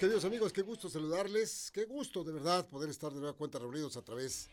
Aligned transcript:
Queridos 0.00 0.24
amigos, 0.24 0.50
qué 0.50 0.62
gusto 0.62 0.88
saludarles, 0.88 1.70
qué 1.74 1.84
gusto 1.84 2.24
de 2.24 2.32
verdad 2.32 2.66
poder 2.66 2.88
estar 2.88 3.12
de 3.12 3.20
nueva 3.20 3.36
cuenta 3.36 3.58
reunidos 3.58 3.98
a 3.98 4.02
través 4.02 4.48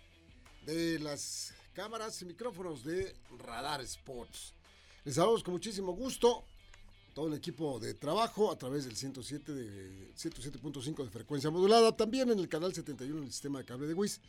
de 0.66 1.00
las 1.00 1.54
cámaras 1.74 2.22
y 2.22 2.26
micrófonos 2.26 2.84
de 2.84 3.16
Radar 3.40 3.80
Sports. 3.80 4.54
Les 5.05 5.16
saludamos 5.16 5.44
con 5.44 5.54
muchísimo 5.54 5.94
gusto 5.94 6.44
todo 7.14 7.28
el 7.28 7.34
equipo 7.36 7.80
de 7.80 7.94
trabajo 7.94 8.52
a 8.52 8.58
través 8.58 8.84
del 8.84 8.98
107 8.98 9.54
de 9.54 10.14
107.5 10.16 11.05
de 11.05 11.10
frecuencia 11.10 11.50
modulada, 11.50 11.96
también 11.96 12.30
en 12.30 12.40
el 12.40 12.50
canal 12.50 12.74
71 12.74 13.22
del 13.22 13.32
sistema 13.32 13.60
de 13.60 13.66
cable 13.66 13.88
de 13.88 13.94
WIS. 13.94 14.20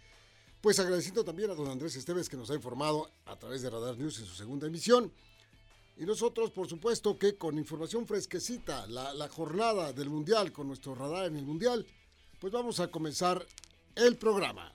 Pues 0.61 0.79
agradeciendo 0.79 1.25
también 1.25 1.51
a 1.51 1.55
don 1.55 1.67
Andrés 1.67 1.97
Esteves 1.97 2.29
que 2.29 2.37
nos 2.37 2.49
ha 2.51 2.55
informado 2.55 3.11
a 3.27 3.37
través 3.37 3.63
de 3.63 3.71
Radar 3.71 3.99
News 3.99 4.21
en 4.21 4.25
su 4.25 4.37
segunda 4.37 4.69
emisión. 4.69 5.13
Y 5.99 6.07
nosotros, 6.07 6.53
por 6.53 6.69
supuesto, 6.69 7.19
que 7.19 7.37
con 7.37 7.59
información 7.59 8.07
fresquecita, 8.07 8.87
la, 8.87 9.29
jornada 9.29 9.93
del 9.93 10.09
Mundial, 10.09 10.53
con 10.53 10.69
nuestro 10.69 10.95
radar 10.95 11.27
en 11.27 11.37
el 11.37 11.45
Mundial, 11.45 11.85
pues 12.39 12.53
vamos 12.53 12.79
a 12.79 12.89
comenzar 12.89 13.45
el 13.97 14.17
programa. 14.17 14.73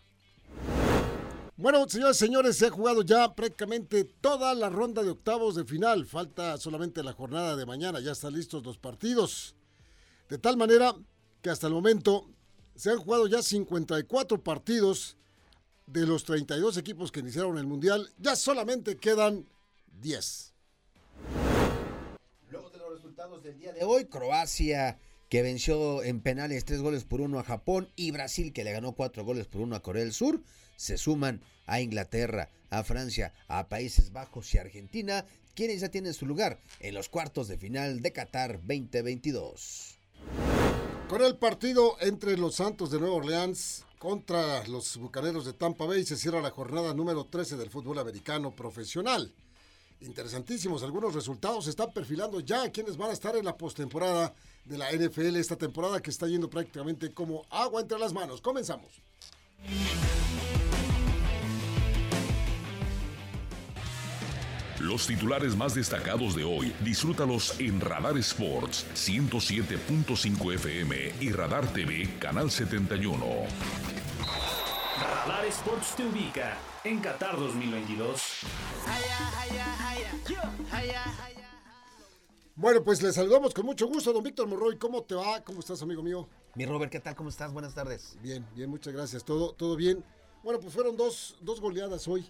Bueno, 1.55 1.87
señores 1.87 2.17
señores, 2.17 2.57
se 2.57 2.65
ha 2.65 2.71
jugado 2.71 3.03
ya 3.03 3.33
prácticamente 3.35 4.03
toda 4.03 4.53
la 4.53 4.69
ronda 4.69 5.01
de 5.01 5.11
octavos 5.11 5.55
de 5.55 5.63
final. 5.63 6.05
Falta 6.05 6.57
solamente 6.57 7.01
la 7.01 7.13
jornada 7.13 7.55
de 7.55 7.65
mañana, 7.65 8.01
ya 8.01 8.11
están 8.11 8.33
listos 8.33 8.65
los 8.65 8.77
partidos. 8.77 9.55
De 10.27 10.37
tal 10.37 10.57
manera 10.57 10.93
que 11.41 11.49
hasta 11.49 11.67
el 11.67 11.73
momento 11.73 12.29
se 12.75 12.91
han 12.91 12.97
jugado 12.97 13.27
ya 13.27 13.41
54 13.41 14.43
partidos 14.43 15.15
de 15.85 16.05
los 16.05 16.25
32 16.25 16.75
equipos 16.75 17.13
que 17.13 17.21
iniciaron 17.21 17.57
el 17.57 17.65
Mundial. 17.65 18.11
Ya 18.17 18.35
solamente 18.35 18.97
quedan 18.97 19.47
10. 20.01 20.52
Resultados 23.13 23.43
del 23.43 23.59
día 23.59 23.71
de 23.71 23.83
hoy, 23.83 24.05
Croacia 24.05 24.97
que 25.29 25.43
venció 25.43 26.01
en 26.01 26.19
penales 26.19 26.65
tres 26.65 26.81
goles 26.81 27.03
por 27.03 27.21
uno 27.21 27.37
a 27.37 27.43
Japón 27.43 27.87
y 27.95 28.09
Brasil 28.09 28.51
que 28.53 28.63
le 28.63 28.71
ganó 28.71 28.93
cuatro 28.93 29.23
goles 29.23 29.45
por 29.45 29.61
uno 29.61 29.75
a 29.75 29.83
Corea 29.83 30.01
del 30.01 30.13
Sur, 30.13 30.41
se 30.77 30.97
suman 30.97 31.39
a 31.67 31.79
Inglaterra, 31.79 32.49
a 32.71 32.83
Francia, 32.83 33.31
a 33.47 33.69
Países 33.69 34.13
Bajos 34.13 34.51
y 34.55 34.57
Argentina, 34.57 35.27
quienes 35.53 35.81
ya 35.81 35.89
tienen 35.89 36.15
su 36.15 36.25
lugar 36.25 36.59
en 36.79 36.95
los 36.95 37.07
cuartos 37.07 37.47
de 37.47 37.59
final 37.59 38.01
de 38.01 38.13
Qatar 38.13 38.53
2022. 38.61 39.99
Con 41.07 41.21
el 41.21 41.37
partido 41.37 41.97
entre 42.01 42.35
los 42.35 42.55
Santos 42.55 42.89
de 42.89 42.99
Nueva 42.99 43.17
Orleans 43.17 43.85
contra 43.99 44.67
los 44.67 44.97
Bucaneros 44.97 45.45
de 45.45 45.53
Tampa 45.53 45.85
Bay 45.85 46.03
se 46.03 46.17
cierra 46.17 46.41
la 46.41 46.49
jornada 46.49 46.95
número 46.95 47.25
13 47.25 47.57
del 47.57 47.69
fútbol 47.69 47.99
americano 47.99 48.55
profesional 48.55 49.35
interesantísimos. 50.03 50.83
Algunos 50.83 51.13
resultados 51.13 51.65
se 51.65 51.71
están 51.71 51.91
perfilando 51.91 52.39
ya 52.39 52.69
quienes 52.69 52.97
van 52.97 53.09
a 53.09 53.13
estar 53.13 53.35
en 53.35 53.45
la 53.45 53.57
postemporada 53.57 54.33
de 54.65 54.77
la 54.77 54.91
NFL 54.91 55.35
esta 55.35 55.55
temporada 55.55 56.01
que 56.01 56.09
está 56.09 56.27
yendo 56.27 56.49
prácticamente 56.49 57.11
como 57.11 57.45
agua 57.49 57.81
entre 57.81 57.99
las 57.99 58.13
manos. 58.13 58.41
Comenzamos. 58.41 58.89
Los 64.79 65.07
titulares 65.07 65.55
más 65.55 65.75
destacados 65.75 66.35
de 66.35 66.43
hoy, 66.43 66.73
disfrútalos 66.83 67.57
en 67.59 67.79
Radar 67.79 68.17
Sports 68.17 68.85
107.5 68.93 70.53
FM 70.55 71.13
y 71.21 71.31
Radar 71.31 71.71
TV 71.71 72.09
Canal 72.19 72.51
71. 72.51 74.02
Radar 75.25 75.45
Sports 75.45 75.95
te 75.95 76.05
ubica 76.05 76.57
en 76.83 76.99
Qatar 76.99 77.39
2022. 77.39 78.21
Bueno, 82.55 82.83
pues 82.83 83.01
les 83.01 83.15
saludamos 83.15 83.53
con 83.53 83.65
mucho 83.65 83.87
gusto, 83.87 84.11
don 84.11 84.21
Víctor 84.21 84.47
Morroy. 84.47 84.77
¿Cómo 84.77 85.03
te 85.03 85.15
va? 85.15 85.41
¿Cómo 85.41 85.61
estás, 85.61 85.81
amigo 85.81 86.03
mío? 86.03 86.27
Mi 86.55 86.65
Robert, 86.65 86.91
¿qué 86.91 86.99
tal? 86.99 87.15
¿Cómo 87.15 87.29
estás? 87.29 87.53
Buenas 87.53 87.73
tardes. 87.73 88.17
Bien, 88.21 88.45
bien, 88.53 88.69
muchas 88.69 88.93
gracias. 88.93 89.23
Todo, 89.23 89.53
todo 89.53 89.77
bien. 89.77 90.03
Bueno, 90.43 90.59
pues 90.59 90.73
fueron 90.73 90.97
dos, 90.97 91.37
dos 91.39 91.61
goleadas 91.61 92.05
hoy. 92.09 92.29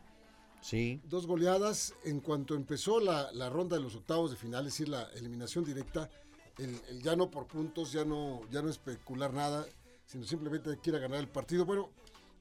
Sí. 0.61 1.01
Dos 1.05 1.25
goleadas 1.25 1.95
en 2.03 2.19
cuanto 2.19 2.53
empezó 2.53 2.99
la, 2.99 3.31
la, 3.31 3.49
ronda 3.49 3.75
de 3.75 3.81
los 3.81 3.95
octavos 3.95 4.29
de 4.29 4.37
final, 4.37 4.67
es 4.67 4.73
decir, 4.73 4.87
la 4.87 5.09
eliminación 5.15 5.65
directa. 5.65 6.11
El, 6.59 6.79
el, 6.89 7.01
ya 7.01 7.15
no 7.15 7.31
por 7.31 7.47
puntos, 7.47 7.91
ya 7.91 8.05
no, 8.05 8.41
ya 8.51 8.61
no 8.61 8.69
especular 8.69 9.33
nada, 9.33 9.65
sino 10.05 10.25
simplemente 10.25 10.77
quiera 10.77 10.99
ganar 10.99 11.19
el 11.19 11.27
partido. 11.27 11.65
Bueno, 11.65 11.89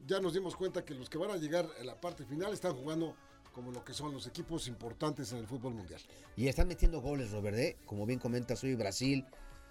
ya 0.06 0.20
nos 0.20 0.34
dimos 0.34 0.56
cuenta 0.56 0.84
que 0.84 0.94
los 0.94 1.08
que 1.08 1.18
van 1.18 1.30
a 1.30 1.36
llegar 1.36 1.68
a 1.80 1.84
la 1.84 2.00
parte 2.00 2.24
final 2.24 2.52
están 2.52 2.74
jugando 2.74 3.16
como 3.52 3.70
lo 3.70 3.84
que 3.84 3.92
son 3.92 4.12
los 4.12 4.26
equipos 4.26 4.66
importantes 4.66 5.32
en 5.32 5.38
el 5.38 5.46
fútbol 5.46 5.74
mundial. 5.74 6.00
Y 6.36 6.48
están 6.48 6.68
metiendo 6.68 7.00
goles, 7.00 7.30
Robert, 7.32 7.56
¿eh? 7.58 7.76
como 7.84 8.06
bien 8.06 8.18
comentas 8.18 8.64
hoy 8.64 8.74
Brasil, 8.74 9.26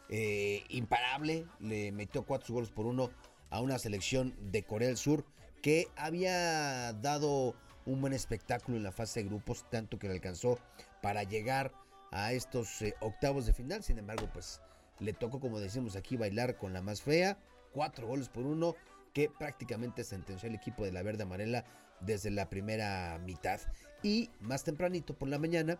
eh, 0.09 0.63
imparable, 0.69 1.45
le 1.59 1.91
metió 1.91 2.23
cuatro 2.23 2.53
goles 2.53 2.69
por 2.69 2.85
uno 2.85 3.09
a 3.49 3.59
una 3.59 3.79
selección 3.79 4.35
de 4.51 4.63
Corea 4.63 4.87
del 4.87 4.97
Sur 4.97 5.25
que 5.61 5.87
había 5.95 6.93
dado 6.93 7.55
un 7.85 8.01
buen 8.01 8.13
espectáculo 8.13 8.77
en 8.77 8.83
la 8.83 8.91
fase 8.91 9.21
de 9.21 9.29
grupos, 9.29 9.65
tanto 9.69 9.97
que 9.97 10.07
le 10.07 10.13
alcanzó 10.13 10.59
para 11.01 11.23
llegar 11.23 11.73
a 12.11 12.33
estos 12.33 12.81
eh, 12.81 12.95
octavos 12.99 13.45
de 13.45 13.53
final, 13.53 13.83
sin 13.83 13.97
embargo, 13.97 14.29
pues 14.31 14.61
le 14.99 15.13
tocó, 15.13 15.39
como 15.39 15.59
decimos 15.59 15.95
aquí, 15.95 16.17
bailar 16.17 16.57
con 16.57 16.73
la 16.73 16.81
más 16.81 17.01
fea, 17.01 17.37
cuatro 17.73 18.07
goles 18.07 18.29
por 18.29 18.45
uno, 18.45 18.75
que 19.13 19.29
prácticamente 19.29 20.03
sentenció 20.03 20.49
al 20.49 20.55
equipo 20.55 20.85
de 20.85 20.91
la 20.91 21.03
verde 21.03 21.23
amarela 21.23 21.65
desde 21.99 22.31
la 22.31 22.49
primera 22.49 23.19
mitad. 23.25 23.59
Y 24.03 24.29
más 24.39 24.63
tempranito 24.63 25.13
por 25.13 25.29
la 25.29 25.39
mañana, 25.39 25.79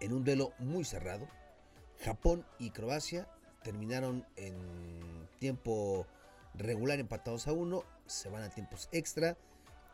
en 0.00 0.12
un 0.12 0.24
duelo 0.24 0.52
muy 0.58 0.84
cerrado, 0.84 1.28
Japón 2.04 2.44
y 2.58 2.70
Croacia 2.70 3.28
terminaron 3.62 4.26
en 4.36 4.54
tiempo 5.38 6.06
regular 6.54 6.98
empatados 6.98 7.48
a 7.48 7.52
uno, 7.52 7.84
se 8.06 8.28
van 8.28 8.42
a 8.42 8.50
tiempos 8.50 8.88
extra 8.92 9.36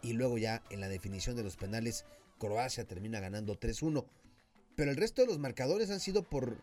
y 0.02 0.12
luego 0.14 0.38
ya 0.38 0.62
en 0.70 0.80
la 0.80 0.88
definición 0.88 1.36
de 1.36 1.44
los 1.44 1.56
penales 1.56 2.04
Croacia 2.38 2.84
termina 2.84 3.20
ganando 3.20 3.58
3-1. 3.58 4.04
Pero 4.74 4.90
el 4.90 4.96
resto 4.96 5.22
de 5.22 5.28
los 5.28 5.38
marcadores 5.38 5.90
han 5.90 6.00
sido 6.00 6.22
por, 6.22 6.62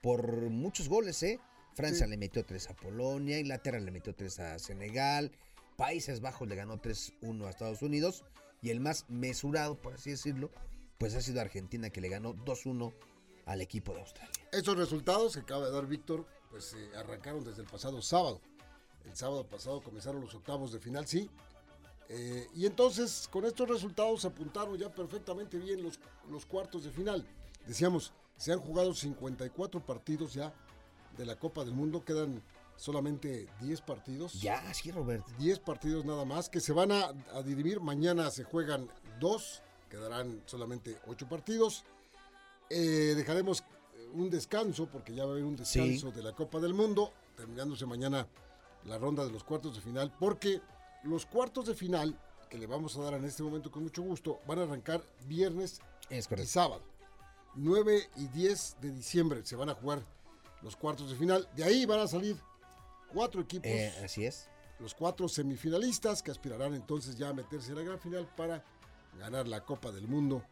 por 0.00 0.50
muchos 0.50 0.88
goles, 0.88 1.22
¿eh? 1.22 1.38
Francia 1.74 2.06
sí. 2.06 2.10
le 2.10 2.16
metió 2.16 2.44
3 2.44 2.70
a 2.70 2.74
Polonia, 2.74 3.38
Inglaterra 3.38 3.80
le 3.80 3.90
metió 3.90 4.14
3 4.14 4.40
a 4.40 4.58
Senegal, 4.58 5.32
Países 5.76 6.20
Bajos 6.20 6.48
le 6.48 6.54
ganó 6.54 6.80
3-1 6.80 7.46
a 7.46 7.50
Estados 7.50 7.82
Unidos 7.82 8.24
y 8.60 8.70
el 8.70 8.80
más 8.80 9.06
mesurado, 9.08 9.80
por 9.80 9.94
así 9.94 10.10
decirlo, 10.10 10.50
pues 10.98 11.14
ha 11.14 11.20
sido 11.20 11.40
Argentina 11.40 11.90
que 11.90 12.00
le 12.00 12.08
ganó 12.08 12.34
2-1 12.34 12.92
al 13.46 13.60
equipo 13.60 13.92
de 13.92 14.00
Australia. 14.00 14.32
Estos 14.52 14.76
resultados 14.76 15.34
que 15.34 15.40
acaba 15.40 15.66
de 15.66 15.72
dar 15.72 15.86
Víctor, 15.86 16.26
pues 16.50 16.74
eh, 16.74 16.90
arrancaron 16.96 17.42
desde 17.42 17.62
el 17.62 17.68
pasado 17.68 18.00
sábado. 18.02 18.40
El 19.04 19.16
sábado 19.16 19.44
pasado 19.48 19.80
comenzaron 19.82 20.20
los 20.20 20.34
octavos 20.34 20.72
de 20.72 20.78
final, 20.78 21.06
sí. 21.06 21.28
Eh, 22.08 22.46
y 22.54 22.66
entonces 22.66 23.28
con 23.30 23.44
estos 23.44 23.68
resultados 23.68 24.24
apuntaron 24.24 24.76
ya 24.76 24.94
perfectamente 24.94 25.58
bien 25.58 25.82
los, 25.82 25.98
los 26.30 26.46
cuartos 26.46 26.84
de 26.84 26.90
final. 26.90 27.26
Decíamos, 27.66 28.12
se 28.36 28.52
han 28.52 28.60
jugado 28.60 28.94
54 28.94 29.84
partidos 29.84 30.34
ya 30.34 30.52
de 31.16 31.26
la 31.26 31.36
Copa 31.36 31.64
del 31.64 31.74
Mundo, 31.74 32.04
quedan 32.04 32.42
solamente 32.76 33.48
10 33.60 33.80
partidos. 33.82 34.40
Ya, 34.40 34.72
sí, 34.74 34.90
Roberto. 34.90 35.30
10 35.38 35.58
partidos 35.60 36.04
nada 36.04 36.24
más 36.24 36.48
que 36.48 36.60
se 36.60 36.72
van 36.72 36.92
a, 36.92 37.12
a 37.32 37.42
dirimir. 37.42 37.80
Mañana 37.80 38.30
se 38.30 38.44
juegan 38.44 38.88
dos, 39.20 39.62
quedarán 39.88 40.42
solamente 40.46 40.98
8 41.06 41.28
partidos. 41.28 41.84
Eh, 42.70 43.14
dejaremos 43.16 43.64
un 44.14 44.30
descanso, 44.30 44.86
porque 44.86 45.14
ya 45.14 45.24
va 45.24 45.30
a 45.30 45.32
haber 45.32 45.44
un 45.44 45.56
descanso 45.56 46.10
sí. 46.10 46.16
de 46.16 46.22
la 46.22 46.32
Copa 46.32 46.58
del 46.58 46.74
Mundo, 46.74 47.12
terminándose 47.36 47.86
mañana 47.86 48.26
la 48.84 48.98
ronda 48.98 49.24
de 49.24 49.30
los 49.30 49.44
cuartos 49.44 49.74
de 49.74 49.80
final, 49.80 50.12
porque 50.18 50.60
los 51.04 51.26
cuartos 51.26 51.66
de 51.66 51.74
final, 51.74 52.18
que 52.48 52.58
le 52.58 52.66
vamos 52.66 52.96
a 52.96 53.02
dar 53.02 53.14
en 53.14 53.24
este 53.24 53.42
momento 53.42 53.70
con 53.70 53.82
mucho 53.82 54.02
gusto, 54.02 54.40
van 54.46 54.58
a 54.58 54.62
arrancar 54.62 55.02
viernes 55.26 55.80
es 56.10 56.28
y 56.30 56.46
sábado. 56.46 56.82
9 57.54 58.10
y 58.16 58.26
10 58.28 58.76
de 58.80 58.92
diciembre 58.92 59.44
se 59.44 59.56
van 59.56 59.68
a 59.68 59.74
jugar 59.74 60.02
los 60.62 60.76
cuartos 60.76 61.10
de 61.10 61.16
final. 61.16 61.48
De 61.54 61.64
ahí 61.64 61.86
van 61.86 62.00
a 62.00 62.06
salir 62.06 62.36
cuatro 63.12 63.40
equipos. 63.40 63.70
Eh, 63.70 63.92
así 64.04 64.24
es. 64.24 64.48
Los 64.78 64.94
cuatro 64.94 65.28
semifinalistas 65.28 66.22
que 66.22 66.30
aspirarán 66.30 66.74
entonces 66.74 67.16
ya 67.16 67.28
a 67.28 67.32
meterse 67.32 67.70
en 67.70 67.76
la 67.76 67.82
gran 67.82 68.00
final 68.00 68.28
para 68.36 68.64
ganar 69.18 69.46
la 69.46 69.64
Copa 69.64 69.92
del 69.92 70.08
Mundo 70.08 70.42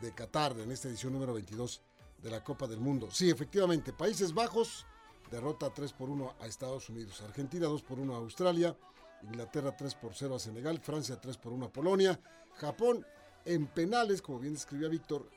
de 0.00 0.12
Qatar 0.12 0.58
en 0.58 0.70
esta 0.70 0.88
edición 0.88 1.12
número 1.12 1.32
22 1.32 1.80
de 2.22 2.30
la 2.30 2.44
Copa 2.44 2.66
del 2.66 2.80
Mundo. 2.80 3.10
Sí, 3.10 3.30
efectivamente, 3.30 3.92
Países 3.92 4.34
Bajos 4.34 4.86
derrota 5.30 5.72
3 5.72 5.92
por 5.92 6.10
1 6.10 6.34
a 6.40 6.46
Estados 6.46 6.88
Unidos, 6.88 7.22
Argentina 7.22 7.66
2 7.66 7.82
por 7.82 7.98
1 7.98 8.14
a 8.14 8.18
Australia, 8.18 8.76
Inglaterra 9.22 9.76
3 9.76 9.94
por 9.94 10.14
0 10.14 10.34
a 10.34 10.38
Senegal, 10.38 10.80
Francia 10.80 11.20
3 11.20 11.36
por 11.38 11.52
1 11.52 11.66
a 11.66 11.72
Polonia, 11.72 12.20
Japón 12.56 13.06
en 13.44 13.66
penales, 13.66 14.20
como 14.22 14.38
bien 14.38 14.54
describía 14.54 14.88
Víctor. 14.88 15.30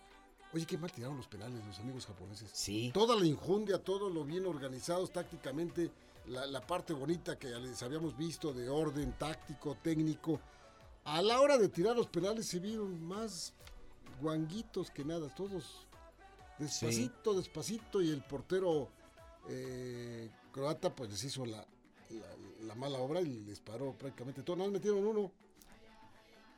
Oye, 0.54 0.66
qué 0.66 0.78
mal 0.78 0.92
tiraron 0.92 1.18
los 1.18 1.28
penales 1.28 1.66
los 1.66 1.80
amigos 1.80 2.06
japoneses. 2.06 2.50
Sí. 2.54 2.92
Toda 2.94 3.16
la 3.16 3.26
injundia, 3.26 3.80
todo 3.80 4.10
lo 4.10 4.24
bien 4.24 4.46
organizados 4.46 5.12
tácticamente, 5.12 5.90
la, 6.28 6.46
la 6.46 6.66
parte 6.66 6.94
bonita 6.94 7.40
que 7.40 7.48
les 7.48 7.82
habíamos 7.82 8.16
visto 8.16 8.54
de 8.54 8.70
orden 8.70 9.14
táctico, 9.18 9.76
técnico. 9.82 10.40
A 11.06 11.22
la 11.22 11.42
hora 11.42 11.58
de 11.58 11.70
tirar 11.70 11.96
los 11.96 12.08
penales 12.08 12.48
se 12.48 12.60
vieron 12.60 13.04
más 13.04 13.54
guanguitos 14.22 14.92
que 14.92 15.04
nada, 15.04 15.34
todos 15.34 15.88
despacito, 16.60 17.34
despacito, 17.34 18.02
y 18.02 18.12
el 18.12 18.22
portero 18.22 18.90
eh, 19.50 20.30
croata 20.52 20.96
pues 20.96 21.10
les 21.10 21.24
hizo 21.24 21.46
la, 21.46 21.66
la, 22.10 22.28
la 22.62 22.76
mala 22.76 23.00
obra 23.00 23.22
y 23.22 23.40
les 23.40 23.60
paró 23.60 23.94
prácticamente 23.98 24.44
todo. 24.44 24.56
No 24.56 24.68
metieron 24.70 25.06
uno. 25.06 25.32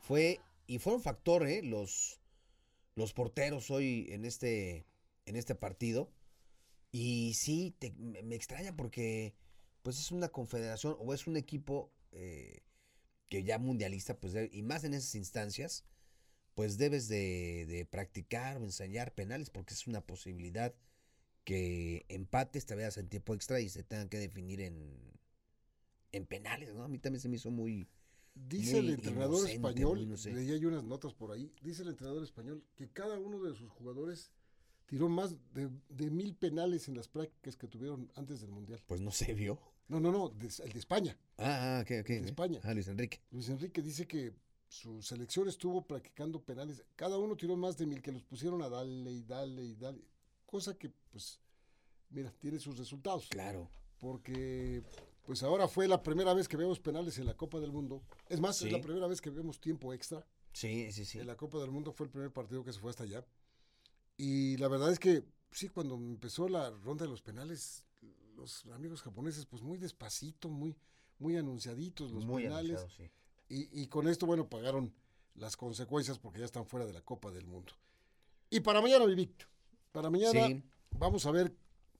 Fue, 0.02 0.38
y 0.66 0.78
fue 0.78 0.94
un 0.94 1.02
factor, 1.02 1.46
¿eh? 1.48 1.62
Los, 1.62 2.20
los 2.96 3.14
porteros 3.14 3.70
hoy 3.72 4.08
en 4.10 4.26
este, 4.26 4.86
en 5.26 5.36
este 5.36 5.56
partido. 5.56 6.12
Y 6.92 7.34
sí, 7.34 7.74
te- 7.78 7.92
me 7.92 8.34
extraña 8.34 8.76
porque 8.76 9.34
pues 9.82 9.98
es 10.00 10.12
una 10.12 10.28
confederación 10.28 10.96
o 10.98 11.14
es 11.14 11.26
un 11.26 11.36
equipo 11.36 11.92
eh, 12.12 12.62
que 13.28 13.44
ya 13.44 13.58
mundialista, 13.58 14.18
pues 14.20 14.34
y 14.52 14.62
más 14.62 14.84
en 14.84 14.94
esas 14.94 15.14
instancias, 15.16 15.84
pues 16.54 16.78
debes 16.78 17.08
de, 17.08 17.66
de 17.68 17.86
practicar 17.86 18.58
o 18.58 18.64
ensayar 18.64 19.14
penales 19.14 19.50
porque 19.50 19.74
es 19.74 19.86
una 19.88 20.02
posibilidad 20.06 20.74
que 21.44 22.06
empates, 22.08 22.66
te 22.66 22.76
veas 22.76 22.98
en 22.98 23.08
tiempo 23.08 23.34
extra 23.34 23.60
y 23.60 23.68
se 23.70 23.84
tengan 23.84 24.08
que 24.10 24.18
definir 24.18 24.60
en, 24.62 24.96
en 26.12 26.26
penales, 26.26 26.74
¿no? 26.74 26.84
A 26.84 26.88
mí 26.88 26.98
también 26.98 27.20
se 27.20 27.28
me 27.28 27.36
hizo 27.36 27.50
muy... 27.50 27.88
Dice 28.38 28.78
el 28.78 28.90
entrenador 28.90 29.38
inocente, 29.48 29.54
español, 29.54 30.16
leía 30.34 30.56
yo 30.58 30.68
unas 30.68 30.84
notas 30.84 31.14
por 31.14 31.32
ahí, 31.32 31.50
dice 31.62 31.82
el 31.82 31.88
entrenador 31.88 32.22
español 32.22 32.62
que 32.76 32.88
cada 32.90 33.18
uno 33.18 33.42
de 33.42 33.54
sus 33.56 33.70
jugadores 33.70 34.30
tiró 34.84 35.08
más 35.08 35.34
de, 35.54 35.70
de 35.88 36.10
mil 36.10 36.34
penales 36.36 36.86
en 36.88 36.96
las 36.96 37.08
prácticas 37.08 37.56
que 37.56 37.66
tuvieron 37.66 38.12
antes 38.14 38.40
del 38.42 38.50
Mundial. 38.50 38.80
Pues 38.86 39.00
no 39.00 39.10
se 39.10 39.32
vio. 39.34 39.58
No, 39.88 40.00
no, 40.00 40.12
no, 40.12 40.28
de- 40.28 40.50
el 40.64 40.72
de 40.72 40.78
España. 40.78 41.16
Ah, 41.38 41.78
ah, 41.78 41.80
ok, 41.82 41.90
ok. 42.02 42.06
De 42.08 42.18
ok. 42.20 42.24
España. 42.26 42.60
Ah, 42.62 42.74
Luis 42.74 42.88
Enrique. 42.88 43.20
Luis 43.30 43.48
Enrique 43.48 43.80
dice 43.82 44.06
que 44.06 44.34
su 44.68 45.00
selección 45.00 45.48
estuvo 45.48 45.86
practicando 45.86 46.40
penales. 46.42 46.84
Cada 46.94 47.18
uno 47.18 47.36
tiró 47.36 47.56
más 47.56 47.76
de 47.78 47.86
mil, 47.86 48.02
que 48.02 48.12
los 48.12 48.22
pusieron 48.22 48.62
a 48.62 48.68
darle 48.68 49.12
y 49.12 49.22
darle 49.22 49.64
y 49.64 49.74
darle. 49.76 50.04
Cosa 50.44 50.76
que, 50.76 50.90
pues, 51.10 51.40
mira, 52.10 52.32
tiene 52.38 52.58
sus 52.58 52.76
resultados. 52.76 53.28
Claro. 53.28 53.70
Porque, 53.98 54.82
pues 55.26 55.42
ahora 55.42 55.68
fue 55.68 55.88
la 55.88 56.02
primera 56.02 56.32
vez 56.32 56.48
que 56.48 56.56
vemos 56.56 56.78
penales 56.80 57.18
en 57.18 57.26
la 57.26 57.36
Copa 57.36 57.60
del 57.60 57.72
Mundo. 57.72 58.02
Es 58.28 58.40
más, 58.40 58.56
Sí. 58.56 58.66
es 58.66 58.72
la 58.72 58.80
primera 58.80 59.06
vez 59.06 59.20
que 59.20 59.30
vemos 59.30 59.60
tiempo 59.60 59.92
extra. 59.92 60.24
Sí, 60.52 60.90
sí, 60.92 61.04
sí. 61.04 61.18
En 61.18 61.26
la 61.26 61.36
Copa 61.36 61.58
del 61.58 61.70
Mundo 61.70 61.92
fue 61.92 62.06
el 62.06 62.10
primer 62.10 62.32
partido 62.32 62.64
que 62.64 62.72
se 62.72 62.78
fue 62.80 62.90
hasta 62.90 63.04
allá. 63.04 63.24
Y 64.16 64.56
la 64.56 64.68
verdad 64.68 64.90
es 64.90 64.98
que, 64.98 65.24
sí, 65.50 65.68
cuando 65.68 65.96
empezó 65.96 66.48
la 66.48 66.70
ronda 66.70 67.04
de 67.04 67.10
los 67.10 67.20
penales, 67.22 67.84
los 68.36 68.64
amigos 68.66 69.02
japoneses, 69.02 69.44
pues 69.46 69.62
muy 69.62 69.78
despacito, 69.78 70.48
muy, 70.48 70.76
muy 71.18 71.36
anunciaditos 71.36 72.12
los 72.12 72.24
Muy 72.24 72.44
penales. 72.44 72.84
sí. 72.96 73.10
Y, 73.48 73.82
y 73.82 73.86
con 73.88 74.08
esto, 74.08 74.26
bueno, 74.26 74.48
pagaron 74.48 74.92
las 75.34 75.56
consecuencias 75.56 76.18
porque 76.18 76.38
ya 76.40 76.46
están 76.46 76.66
fuera 76.66 76.86
de 76.86 76.92
la 76.92 77.02
Copa 77.02 77.30
del 77.30 77.46
Mundo. 77.46 77.72
Y 78.50 78.60
para 78.60 78.80
mañana, 78.80 79.04
Víctor, 79.06 79.48
para 79.92 80.08
mañana 80.10 80.46
Sí. 80.48 80.62
vamos 80.98 81.26
a 81.26 81.30
ver, 81.30 81.54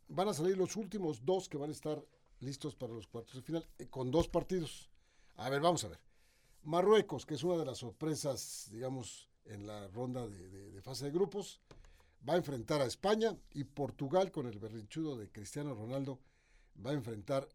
van 0.09 0.29
a 0.29 0.35
salir 0.35 0.57
los 0.57 0.75
últimos 0.77 1.25
dos 1.25 1.49
que 1.49 1.57
van 1.59 1.69
a 1.71 1.73
estar 1.73 2.03
listos 2.41 2.75
para 2.75 2.93
los 2.93 3.07
cuartos 3.07 3.37
de 3.37 3.43
final, 3.43 3.69
eh, 3.79 3.87
con 3.87 4.11
dos 4.11 4.29
partidos. 4.29 4.91
A 5.37 5.51
ver, 5.51 5.61
vamos 5.61 5.85
a 5.85 5.89
ver. 5.89 6.01
Marruecos, 6.63 7.27
que 7.27 7.35
es 7.35 7.45
una 7.45 7.57
de 7.59 7.65
las 7.65 7.79
sorpresas, 7.79 8.69
digamos, 8.73 9.29
en 9.45 9.67
la 9.67 9.87
ronda 9.89 10.27
de, 10.27 10.81
fase 10.83 11.07
de 11.07 11.11
grupos, 11.13 11.61
va 12.29 12.35
a 12.35 12.39
enfrentar 12.39 12.81
a 12.81 12.87
España 12.87 13.37
y 13.55 13.65
Portugal, 13.65 14.33
con 14.33 14.47
el 14.47 14.59
berrinchudo 14.59 15.17
de 15.17 15.31
Cristiano 15.31 15.75
Ronaldo, 15.75 16.21
va 16.85 16.91
a 16.91 16.95
enfrentar 16.95 17.49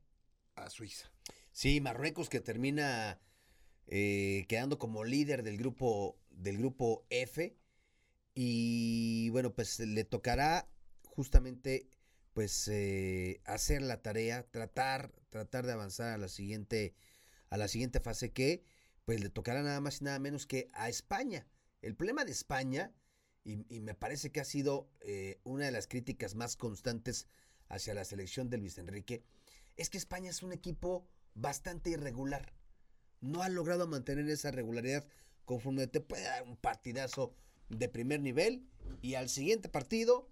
a 0.55 0.69
Suiza. 0.69 1.11
Sí, 1.51 1.81
Marruecos 1.81 2.29
que 2.29 2.39
termina 2.39 3.19
eh, 3.87 4.45
quedando 4.47 4.79
como 4.79 5.03
líder 5.03 5.43
del 5.43 5.57
grupo 5.57 6.17
del 6.29 6.57
grupo 6.57 7.05
F 7.09 7.57
y 8.33 9.29
bueno 9.29 9.53
pues 9.53 9.79
le 9.79 10.05
tocará 10.05 10.69
justamente 11.03 11.89
pues 12.33 12.67
eh, 12.67 13.41
hacer 13.45 13.81
la 13.81 14.01
tarea 14.01 14.43
tratar 14.49 15.11
tratar 15.29 15.65
de 15.65 15.73
avanzar 15.73 16.13
a 16.13 16.17
la 16.17 16.27
siguiente 16.27 16.95
a 17.49 17.57
la 17.57 17.67
siguiente 17.67 17.99
fase 17.99 18.31
que 18.31 18.63
pues 19.05 19.19
le 19.21 19.29
tocará 19.29 19.61
nada 19.63 19.81
más 19.81 20.01
y 20.01 20.05
nada 20.05 20.19
menos 20.19 20.45
que 20.45 20.69
a 20.73 20.89
España 20.89 21.47
el 21.81 21.95
problema 21.95 22.25
de 22.25 22.31
España 22.31 22.93
y, 23.43 23.79
me 23.79 23.95
parece 23.95 24.31
que 24.31 24.39
ha 24.39 24.45
sido 24.45 24.91
eh, 24.99 25.39
una 25.43 25.65
de 25.65 25.71
las 25.71 25.87
críticas 25.87 26.35
más 26.35 26.55
constantes 26.55 27.27
hacia 27.69 27.95
la 27.95 28.05
selección 28.05 28.51
de 28.51 28.57
Luis 28.57 28.77
Enrique 28.77 29.23
es 29.77 29.89
que 29.89 29.97
España 29.97 30.29
es 30.29 30.43
un 30.43 30.51
equipo 30.51 31.07
bastante 31.33 31.89
irregular. 31.89 32.53
No 33.19 33.41
ha 33.41 33.49
logrado 33.49 33.87
mantener 33.87 34.29
esa 34.29 34.51
regularidad 34.51 35.07
conforme 35.45 35.87
te 35.87 36.01
puede 36.01 36.23
dar 36.23 36.43
un 36.43 36.57
partidazo 36.57 37.35
de 37.69 37.89
primer 37.89 38.19
nivel 38.19 38.67
y 39.01 39.15
al 39.15 39.29
siguiente 39.29 39.69
partido 39.69 40.30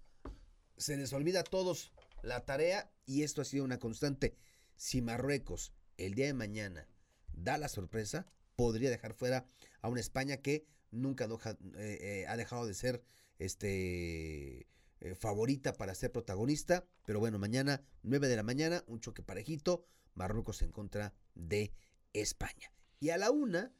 se 0.80 0.96
les 0.96 1.12
olvida 1.12 1.40
a 1.40 1.44
todos 1.44 1.92
la 2.22 2.44
tarea 2.46 2.90
y 3.06 3.22
esto 3.22 3.42
ha 3.42 3.44
sido 3.44 3.64
una 3.64 3.78
constante. 3.78 4.34
Si 4.76 5.02
Marruecos 5.02 5.72
el 5.98 6.14
día 6.14 6.26
de 6.26 6.34
mañana 6.34 6.88
da 7.32 7.58
la 7.58 7.68
sorpresa, 7.68 8.26
podría 8.56 8.90
dejar 8.90 9.12
fuera 9.12 9.46
a 9.82 9.88
una 9.88 10.00
España 10.00 10.38
que 10.38 10.66
nunca 10.90 11.26
eh, 11.26 11.98
eh, 12.00 12.24
ha 12.26 12.36
dejado 12.36 12.66
de 12.66 12.74
ser 12.74 13.02
este 13.38 14.66
eh, 15.00 15.14
favorita 15.14 15.74
para 15.74 15.94
ser 15.94 16.12
protagonista. 16.12 16.86
Pero 17.04 17.20
bueno, 17.20 17.38
mañana, 17.38 17.82
9 18.02 18.28
de 18.28 18.36
la 18.36 18.42
mañana, 18.42 18.82
un 18.86 19.00
choque 19.00 19.22
parejito. 19.22 19.84
Marruecos 20.14 20.62
en 20.62 20.72
contra 20.72 21.14
de 21.34 21.72
España. 22.14 22.72
Y 22.98 23.10
a 23.10 23.18
la 23.18 23.30
una, 23.30 23.72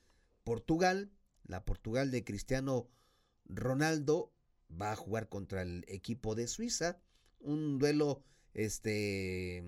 Portugal, 0.44 1.10
la 1.44 1.64
Portugal 1.64 2.10
de 2.10 2.24
Cristiano 2.24 2.88
Ronaldo, 3.46 4.32
va 4.80 4.92
a 4.92 4.96
jugar 4.96 5.28
contra 5.28 5.62
el 5.62 5.84
equipo 5.88 6.34
de 6.34 6.46
Suiza. 6.46 7.00
Un 7.40 7.78
duelo 7.78 8.22
este, 8.54 9.58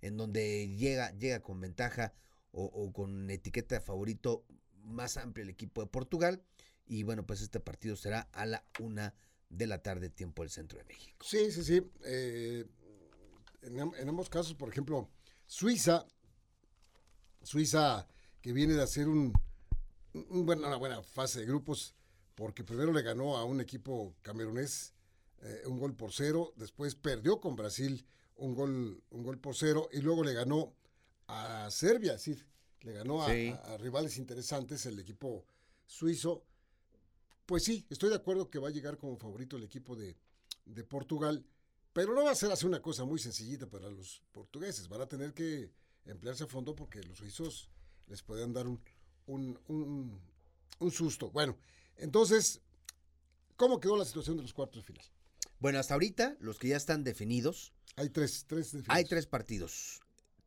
en 0.00 0.16
donde 0.16 0.68
llega, 0.76 1.12
llega 1.18 1.40
con 1.40 1.60
ventaja 1.60 2.12
o, 2.50 2.92
con 2.92 3.30
etiqueta 3.30 3.76
de 3.76 3.80
favorito 3.80 4.44
más 4.84 5.16
amplia 5.16 5.44
el 5.44 5.50
equipo 5.50 5.80
de 5.80 5.86
Portugal. 5.86 6.42
Y 6.86 7.04
bueno, 7.04 7.24
pues 7.24 7.40
este 7.40 7.60
partido 7.60 7.96
será 7.96 8.28
a 8.32 8.44
la 8.44 8.64
una 8.80 9.14
de 9.48 9.66
la 9.66 9.82
tarde, 9.82 10.10
tiempo 10.10 10.42
del 10.42 10.50
centro 10.50 10.78
de 10.78 10.84
México. 10.84 11.24
Sí, 11.24 11.50
sí, 11.52 11.62
sí. 11.62 11.82
eh, 12.04 12.66
en, 13.62 13.80
am- 13.80 13.92
en 13.96 14.08
ambos 14.08 14.28
casos, 14.28 14.54
por 14.54 14.68
ejemplo, 14.68 15.08
Suiza, 15.46 16.06
Suiza 17.42 18.06
que 18.40 18.52
viene 18.52 18.74
de 18.74 18.82
hacer 18.82 19.08
un, 19.08 19.32
un 20.14 20.48
una 20.50 20.76
buena 20.76 21.02
fase 21.02 21.40
de 21.40 21.46
grupos, 21.46 21.94
porque 22.34 22.64
primero 22.64 22.92
le 22.92 23.02
ganó 23.02 23.36
a 23.36 23.44
un 23.44 23.60
equipo 23.60 24.14
camerunés 24.22 24.94
eh, 25.42 25.62
un 25.66 25.78
gol 25.78 25.94
por 25.94 26.12
cero, 26.12 26.52
después 26.56 26.94
perdió 26.94 27.40
con 27.40 27.56
Brasil 27.56 28.06
un 28.36 28.54
gol, 28.54 29.02
un 29.10 29.22
gol 29.22 29.38
por 29.38 29.54
cero, 29.56 29.88
y 29.92 30.00
luego 30.00 30.22
le 30.24 30.32
ganó 30.32 30.72
a 31.26 31.68
Serbia, 31.70 32.14
es 32.14 32.24
decir, 32.24 32.46
le 32.82 32.92
ganó 32.92 33.22
a, 33.22 33.30
Sí. 33.32 33.48
a- 33.48 33.74
a 33.74 33.76
rivales 33.78 34.16
interesantes 34.18 34.86
el 34.86 34.98
equipo 34.98 35.44
suizo. 35.86 36.44
Pues 37.46 37.64
sí, 37.64 37.86
estoy 37.90 38.08
de 38.10 38.16
acuerdo 38.16 38.50
que 38.50 38.58
va 38.58 38.68
a 38.68 38.72
llegar 38.72 38.98
como 38.98 39.16
favorito 39.16 39.56
el 39.56 39.64
equipo 39.64 39.96
de, 39.96 40.16
de 40.64 40.84
Portugal, 40.84 41.44
pero 41.92 42.14
no 42.14 42.24
va 42.24 42.30
a 42.30 42.34
ser 42.36 42.50
así 42.52 42.64
una 42.66 42.80
cosa 42.80 43.04
muy 43.04 43.18
sencillita 43.18 43.66
para 43.68 43.90
los 43.90 44.22
portugueses. 44.32 44.88
Van 44.88 45.00
a 45.02 45.08
tener 45.08 45.34
que 45.34 45.70
emplearse 46.06 46.44
a 46.44 46.46
fondo 46.46 46.74
porque 46.74 47.02
los 47.02 47.18
suizos 47.18 47.68
les 48.06 48.22
pueden 48.22 48.52
dar 48.52 48.66
un, 48.66 48.80
un, 49.26 49.58
un- 49.68 50.20
un 50.78 50.90
susto. 50.90 51.30
Bueno, 51.30 51.56
entonces, 51.96 52.60
¿cómo 53.56 53.80
quedó 53.80 53.96
la 53.96 54.04
situación 54.04 54.36
de 54.36 54.42
los 54.42 54.52
cuartos 54.52 54.82
de 54.82 54.86
final? 54.86 55.04
Bueno, 55.58 55.78
hasta 55.78 55.94
ahorita, 55.94 56.36
los 56.40 56.58
que 56.58 56.68
ya 56.68 56.76
están 56.76 57.04
definidos, 57.04 57.72
Hay 57.96 58.08
tres, 58.10 58.44
tres 58.48 58.66
definidos. 58.72 58.88
hay 58.96 59.04
tres 59.04 59.26
partidos. 59.26 60.00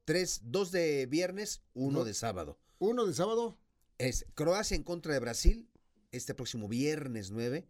Tres, 0.03 0.41
dos 0.43 0.71
de 0.71 1.05
viernes, 1.05 1.61
uno 1.73 1.99
No. 1.99 2.05
de 2.05 2.13
sábado. 2.13 2.59
Uno 2.79 3.05
de 3.05 3.13
sábado, 3.13 3.57
Es 3.97 4.25
Croacia 4.33 4.75
en 4.75 4.83
contra 4.83 5.13
de 5.13 5.19
Brasil, 5.19 5.69
este 6.11 6.33
próximo 6.35 6.67
viernes 6.67 7.31
9, 7.31 7.65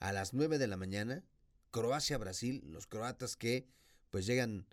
a 0.00 0.12
las 0.12 0.32
9 0.32 0.56
de 0.56 0.66
la 0.66 0.78
mañana. 0.78 1.22
Croacia-Brasil, 1.70 2.62
los 2.66 2.86
croatas 2.86 3.36
que 3.36 3.68
pues 4.10 4.24
llegan 4.24 4.66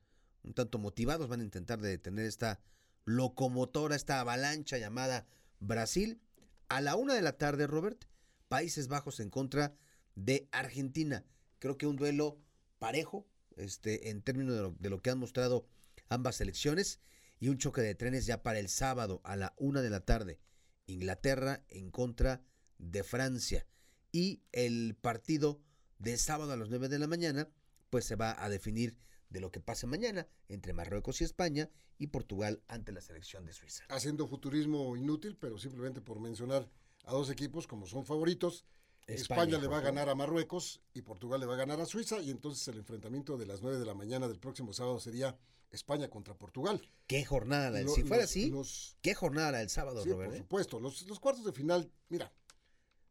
un 0.44 0.54
tanto 0.54 0.78
motivados, 0.80 1.28
van 1.28 1.42
a 1.42 1.44
intentar 1.44 1.82
de 1.82 1.90
detener 1.90 2.26
esta 2.26 2.62
locomotora, 3.04 3.96
esta 3.98 4.22
avalancha 4.22 4.78
llamada 4.78 5.28
Brasil. 5.60 6.22
A 6.70 6.80
la 6.80 6.96
una 6.96 7.14
de 7.16 7.22
la 7.22 7.38
tarde, 7.38 7.68
Robert, 7.68 8.06
Países 8.48 8.88
Bajos 8.88 9.20
en 9.20 9.30
contra 9.30 9.76
de 10.16 10.48
Argentina. 10.52 11.26
Creo 11.60 11.78
que 11.78 11.88
un 11.88 11.96
duelo 11.96 12.40
parejo, 12.80 13.28
este, 13.56 14.10
en 14.10 14.22
términos 14.22 14.56
de 14.56 14.62
lo, 14.62 14.76
de 14.80 14.90
lo 14.90 15.02
que 15.02 15.10
han 15.10 15.20
mostrado 15.20 15.68
ambas 16.10 16.36
selecciones, 16.38 17.00
y 17.40 17.50
un 17.50 17.58
choque 17.58 17.82
de 17.82 17.96
trenes 17.96 18.26
ya 18.26 18.42
para 18.42 18.60
el 18.60 18.70
sábado 18.70 19.20
a 19.26 19.36
la 19.36 19.54
una 19.58 19.82
de 19.82 19.90
la 19.90 20.06
tarde. 20.06 20.40
Inglaterra 20.86 21.64
en 21.70 21.92
contra 21.92 22.42
de 22.78 23.04
Francia. 23.04 23.68
Y 24.12 24.44
el 24.52 24.96
partido 24.96 25.62
de 26.00 26.18
sábado 26.18 26.54
a 26.54 26.58
las 26.58 26.70
9 26.70 26.88
de 26.90 27.00
la 27.00 27.08
mañana, 27.08 27.50
pues 27.90 28.06
se 28.06 28.16
va 28.16 28.42
a 28.44 28.50
definir 28.50 28.96
de 29.30 29.42
lo 29.42 29.52
que 29.52 29.60
pase 29.60 29.88
mañana 29.88 30.28
entre 30.48 30.74
Marruecos 30.74 31.20
y 31.22 31.24
España 31.24 31.70
y 31.98 32.08
Portugal 32.08 32.62
ante 32.68 32.92
la 32.92 33.02
selección 33.02 33.46
de 33.46 33.54
Suiza. 33.54 33.84
Haciendo 33.90 34.28
futurismo 34.28 34.96
inútil, 34.96 35.36
pero 35.36 35.58
simplemente 35.58 36.02
por 36.02 36.20
mencionar 36.20 36.70
a 37.04 37.12
dos 37.14 37.30
equipos 37.30 37.68
como 37.68 37.86
son 37.88 38.06
favoritos. 38.06 38.66
España, 39.06 39.44
España, 39.44 39.58
le 39.60 39.68
va 39.68 39.80
a 39.80 39.82
ganar 39.82 40.08
a 40.08 40.16
Marruecos 40.16 40.80
y 40.94 41.02
Portugal 41.02 41.42
le 41.42 41.46
va 41.46 41.56
a 41.56 41.58
ganar 41.58 41.82
a 41.82 41.86
Suiza 41.86 42.22
y 42.22 42.30
entonces 42.32 42.66
el 42.70 42.78
enfrentamiento 42.78 43.38
de 43.38 43.46
las 43.46 43.62
9 43.62 43.78
de 43.78 43.86
la 43.86 43.94
mañana 43.94 44.30
del 44.30 44.40
próximo 44.40 44.72
sábado 44.72 44.98
sería 45.02 45.38
España 45.72 46.10
contra 46.10 46.36
Portugal. 46.36 46.82
¿Qué 47.08 47.26
jornada 47.26 47.70
la 47.70 47.80
del, 47.80 47.90
Si 47.90 48.02
fuera 48.04 48.24
los- 48.24 48.30
así, 48.32 48.50
los- 48.50 48.96
¿qué 49.02 49.14
jornada 49.14 49.52
la 49.52 49.58
del 49.60 49.70
sábado, 49.70 50.04
Sí, 50.04 50.10
Robert? 50.10 50.30
por 50.30 50.36
eh? 50.36 50.40
supuesto. 50.40 50.80
Los, 50.80 51.02
los 51.08 51.20
cuartos 51.20 51.44
de 51.44 51.52
final, 51.52 51.92
mira, 52.08 52.32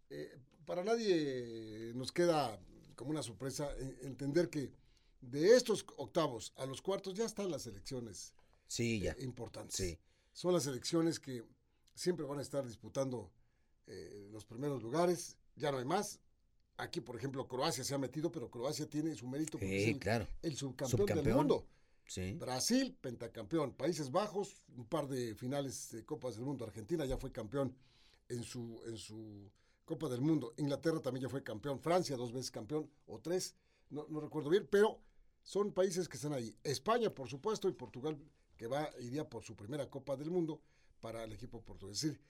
eh, 0.09 0.39
para 0.65 0.83
nadie 0.83 1.93
nos 1.95 2.11
queda 2.13 2.59
como 2.97 3.11
una 3.11 3.23
sorpresa 3.23 3.69
eh, 3.79 3.99
entender 4.03 4.49
que 4.49 4.73
de 5.21 5.55
estos 5.57 5.85
octavos 5.99 6.53
a 6.57 6.65
los 6.67 6.81
cuartos 6.81 7.15
ya 7.15 7.25
están 7.27 7.51
las 7.51 7.67
elecciones 7.67 8.33
Sí, 8.67 9.01
ya. 9.01 9.13
eh, 9.13 9.17
importantes. 9.25 9.77
Sí. 9.77 9.99
Son 10.33 10.55
las 10.55 10.67
elecciones 10.67 11.21
que 11.21 11.45
siempre 11.95 12.25
van 12.25 12.39
a 12.39 12.43
estar 12.43 12.65
disputando 12.67 13.31
eh, 13.87 14.29
los 14.31 14.45
primeros 14.45 14.83
lugares, 14.83 15.37
ya 15.57 15.71
no 15.73 15.79
hay 15.79 15.85
más. 15.85 16.21
Aquí, 16.77 17.01
por 17.01 17.17
ejemplo, 17.17 17.47
Croacia 17.47 17.85
se 17.85 17.95
ha 17.95 17.99
metido, 17.99 18.33
pero 18.33 18.51
Croacia 18.51 18.89
tiene 18.89 19.15
su 19.15 19.27
mérito 19.29 19.53
porque 19.53 19.69
Sí, 19.69 19.83
es 19.83 19.89
el, 19.95 19.99
claro. 19.99 20.27
el 20.43 20.57
subcampeón, 20.57 21.07
del 21.07 21.35
mundo. 21.35 21.67
Sí. 22.07 22.35
Brasil, 22.35 22.97
pentacampeón. 23.01 23.75
Países 23.75 24.11
Bajos, 24.11 24.65
un 24.77 24.87
par 24.87 25.07
de 25.07 25.35
finales 25.35 25.91
de 25.93 26.05
Copas 26.05 26.35
del 26.35 26.45
Mundo. 26.45 26.65
Argentina 26.65 27.05
ya 27.05 27.17
fue 27.17 27.31
campeón 27.31 27.77
en 28.29 28.43
su, 28.43 28.83
en 28.87 28.97
su 28.97 29.51
Copa 29.85 30.09
del 30.09 30.21
Mundo. 30.21 30.55
Inglaterra 30.57 31.01
también 31.01 31.23
ya 31.23 31.29
fue 31.29 31.43
campeón. 31.43 31.79
Francia 31.79 32.17
dos 32.17 32.33
veces 32.33 32.51
campeón, 32.51 32.91
o 33.07 33.21
tres, 33.21 33.55
no, 33.91 34.07
no 34.09 34.21
recuerdo 34.21 34.49
bien, 34.51 34.67
pero 34.71 35.01
son 35.43 35.73
países 35.73 36.09
que 36.09 36.17
están 36.17 36.33
ahí. 36.33 36.57
España, 36.65 37.11
por 37.15 37.29
supuesto, 37.29 37.69
y 37.69 37.73
Portugal, 37.73 38.19
que 38.57 38.67
va 38.67 38.91
iría 39.01 39.29
por 39.29 39.43
su 39.45 39.55
primera 39.55 39.89
Copa 39.91 40.17
del 40.17 40.31
Mundo 40.31 40.61
para 41.01 41.25
el 41.25 41.33
equipo 41.33 41.63
portugués. 41.63 41.97
Es 41.97 42.03
decir, 42.03 42.21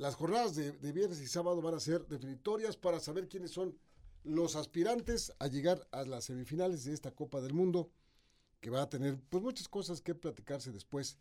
las 0.00 0.14
jornadas 0.14 0.54
de, 0.56 0.72
de 0.72 0.92
viernes 0.92 1.20
y 1.20 1.26
sábado 1.28 1.60
van 1.60 1.74
a 1.74 1.80
ser 1.80 2.06
definitorias 2.08 2.76
para 2.76 3.00
saber 3.00 3.28
quiénes 3.28 3.50
son 3.50 3.76
los 4.24 4.56
aspirantes 4.56 5.32
a 5.38 5.46
llegar 5.46 5.86
a 5.92 6.04
las 6.04 6.24
semifinales 6.24 6.84
de 6.84 6.94
esta 6.94 7.10
Copa 7.10 7.40
del 7.42 7.52
Mundo 7.52 7.90
que 8.60 8.70
va 8.70 8.82
a 8.82 8.88
tener 8.88 9.18
pues 9.28 9.42
muchas 9.42 9.68
cosas 9.68 10.00
que 10.00 10.14
platicarse 10.14 10.72
después 10.72 11.18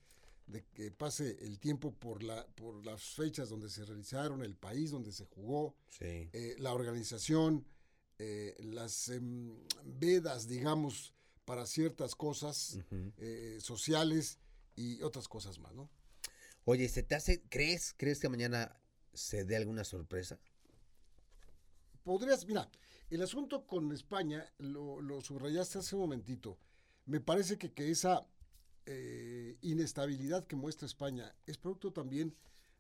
de 0.48 0.63
que 0.74 0.91
pase 0.91 1.38
el 1.41 1.59
tiempo 1.59 1.93
por 1.93 2.24
la 2.24 2.48
por 2.55 2.86
las 2.86 3.01
fechas 3.03 3.50
donde 3.50 3.69
se 3.69 3.83
realizaron, 3.86 4.43
el 4.43 4.55
país 4.55 4.91
donde 4.91 5.12
se 5.12 5.25
jugó, 5.25 5.75
Sí. 5.89 6.29
eh, 6.33 6.55
la 6.59 6.74
organización, 6.74 7.65
eh, 8.17 8.55
las 8.59 9.09
em, 9.09 9.55
vedas, 9.86 10.48
digamos, 10.48 11.13
para 11.45 11.65
ciertas 11.65 12.15
cosas 12.15 12.79
eh, 13.17 13.57
sociales 13.62 14.39
y 14.75 15.01
otras 15.01 15.27
cosas 15.27 15.59
más, 15.59 15.74
¿no? 15.74 15.89
Oye, 16.66 16.88
¿se 16.88 17.04
te 17.04 17.16
hace, 17.16 17.42
crees, 17.50 17.94
crees 17.98 18.20
que 18.20 18.30
mañana 18.30 18.80
se 19.13 19.44
dé 19.44 19.56
alguna 19.58 19.84
sorpresa? 19.84 20.39
Podrías, 22.04 22.46
mira, 22.46 22.70
el 23.10 23.22
asunto 23.22 23.66
con 23.68 23.92
España, 23.92 24.46
lo, 24.58 25.01
lo 25.01 25.22
subrayaste 25.22 25.80
hace 25.80 25.96
un 25.96 26.01
momentito, 26.01 26.58
me 27.06 27.20
parece 27.20 27.58
que, 27.58 27.72
que 27.72 27.92
esa 27.92 28.25
eh, 28.86 29.58
inestabilidad 29.62 30.46
que 30.48 30.56
muestra 30.56 30.86
España 30.88 31.36
es 31.46 31.58
producto 31.58 31.92
también 31.92 32.36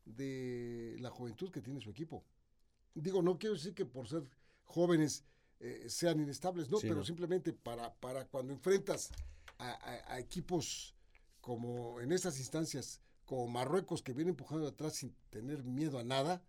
de 0.05 0.95
la 0.99 1.09
juventud 1.11 1.51
que 1.51 1.61
tiene 1.61 1.81
su 1.81 1.89
equipo. 1.91 2.23
Digo, 2.95 3.21
no 3.21 3.37
quiero 3.39 3.55
decir 3.55 3.73
que 3.73 3.85
por 3.85 4.07
ser 4.07 4.23
jóvenes 4.65 5.23
eh, 5.59 5.85
sean 5.89 6.19
inestables, 6.19 6.69
no, 6.69 6.79
Sí, 6.79 6.87
pero 6.87 7.01
no. 7.01 7.05
simplemente 7.05 7.53
para, 7.53 7.93
para 7.95 8.25
cuando 8.25 8.53
enfrentas 8.53 9.11
a, 9.59 9.71
a- 9.71 10.13
a 10.15 10.19
equipos 10.19 10.95
como 11.41 11.99
en 12.01 12.11
estas 12.11 12.39
instancias, 12.39 13.01
como 13.29 13.47
Marruecos 13.47 14.01
que 14.01 14.11
viene 14.11 14.31
empujando 14.31 14.67
atrás 14.67 14.95
sin 14.95 15.13
tener 15.29 15.63
miedo 15.63 15.99
a 15.99 16.03
nada, 16.03 16.41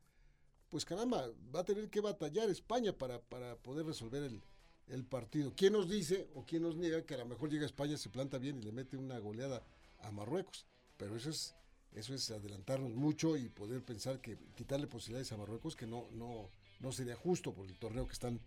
pues 0.70 0.86
caramba, 0.86 1.28
va 1.54 1.60
a 1.60 1.64
tener 1.64 1.90
que 1.90 2.00
batallar 2.00 2.48
España 2.48 2.96
para, 2.96 3.20
para 3.20 3.56
poder 3.56 3.84
resolver 3.84 4.22
el, 4.22 4.42
el 4.88 5.04
partido. 5.04 5.52
¿Quién 5.54 5.74
nos 5.74 5.90
dice 5.90 6.30
o 6.34 6.46
quién 6.46 6.62
nos 6.62 6.76
niega 6.76 7.04
que 7.04 7.12
a 7.12 7.18
lo 7.18 7.26
mejor 7.26 7.50
llega 7.50 7.66
España, 7.66 7.98
se 7.98 8.08
planta 8.08 8.38
bien 8.38 8.56
y 8.56 8.62
le 8.62 8.72
mete 8.72 8.96
una 8.96 9.18
goleada 9.18 9.62
a 9.98 10.10
Marruecos? 10.10 10.64
Pero 10.96 11.14
eso 11.16 11.28
es, 11.28 11.54
eso 11.92 12.14
es 12.14 12.30
adelantarnos 12.30 12.94
mucho 12.94 13.36
y 13.36 13.50
poder 13.50 13.84
pensar 13.84 14.22
que 14.22 14.38
quitarle 14.56 14.86
posibilidades 14.86 15.30
a 15.32 15.36
Marruecos 15.36 15.76
que 15.76 15.86
no, 15.86 16.08
no, 16.12 16.48
no 16.80 16.92
sería 16.92 17.14
justo 17.14 17.52
por 17.52 17.66
el 17.66 17.78
torneo 17.78 18.06
que 18.06 18.14
están, 18.14 18.40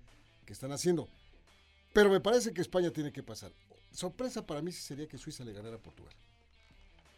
que 0.47 0.53
están 0.53 0.71
haciendo. 0.71 1.07
Pero 1.93 2.09
me 2.09 2.19
parece 2.19 2.51
que 2.51 2.61
España 2.61 2.89
tiene 2.89 3.11
que 3.11 3.21
pasar. 3.21 3.53
Sorpresa 3.91 4.43
para 4.43 4.63
mí 4.63 4.71
sería 4.71 5.07
que 5.07 5.19
Suiza 5.19 5.43
le 5.43 5.53
ganara 5.53 5.75
a 5.75 5.79
Portugal. 5.83 6.15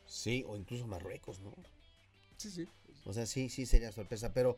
Sí, 0.07 0.43
o 0.47 0.55
incluso 0.57 0.87
Marruecos, 0.87 1.39
¿no? 1.39 1.53
Sí, 2.37 2.49
sí. 2.51 2.67
O 3.05 3.13
sea, 3.13 3.25
sí, 3.25 3.49
sí 3.49 3.65
sería 3.65 3.91
sorpresa, 3.91 4.33
pero 4.33 4.57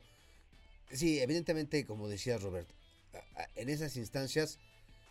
sí, 0.92 1.20
evidentemente, 1.20 1.86
como 1.86 2.08
decía 2.08 2.38
Robert, 2.38 2.68
en 3.56 3.70
esas 3.70 3.96
instancias 3.98 4.60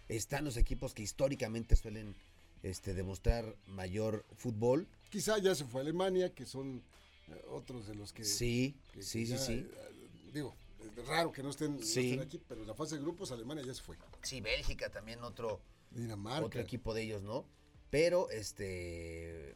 están 0.09 0.45
los 0.45 0.57
equipos 0.57 0.95
que 0.95 1.03
históricamente 1.03 1.77
suelen 1.77 2.15
este, 2.63 2.95
demostrar 2.95 3.57
mayor 3.67 4.25
fútbol. 4.37 4.87
Quizá 5.11 5.39
ya 5.39 5.55
se 5.55 5.65
fue 5.65 5.81
a 5.81 5.83
Alemania, 5.83 6.33
que 6.35 6.47
son 6.47 6.83
eh, 7.29 7.43
otros 7.51 7.87
de 7.87 7.95
los 7.95 8.13
que... 8.13 8.25
Sí, 8.25 8.75
que- 8.93 9.03
sí, 9.03 9.21
que 9.21 9.27
sí, 9.27 9.33
ya, 9.33 9.39
sí. 9.39 9.53
eh, 9.53 10.31
Digo, 10.33 10.55
es 10.97 11.07
raro 11.07 11.33
que 11.33 11.43
no 11.43 11.51
estén, 11.51 11.77
no 11.77 11.83
estén 11.83 12.21
aquí, 12.21 12.41
pero 12.47 12.61
en 12.63 12.67
la 12.67 12.75
fase 12.75 12.97
de 12.97 13.01
grupos 13.03 13.31
Alemania 13.33 13.65
ya 13.65 13.75
se 13.75 13.83
fue. 13.83 13.97
Sí, 14.23 14.41
Bélgica 14.41 14.91
también 14.91 15.23
otro, 15.23 15.61
Dinamarca. 15.91 16.47
otro 16.47 16.61
equipo 16.61 16.93
de 16.95 17.03
ellos, 17.03 17.23
¿no? 17.23 17.45
Pero 17.91 18.29
este 18.31 19.55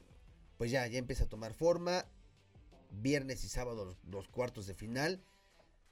pues 0.60 0.70
ya, 0.70 0.86
ya 0.88 0.98
empieza 0.98 1.24
a 1.24 1.28
tomar 1.30 1.54
forma. 1.54 2.04
Viernes 2.90 3.44
y 3.44 3.48
sábado 3.48 3.86
los, 3.86 3.96
los 4.04 4.28
cuartos 4.28 4.66
de 4.66 4.74
final. 4.74 5.24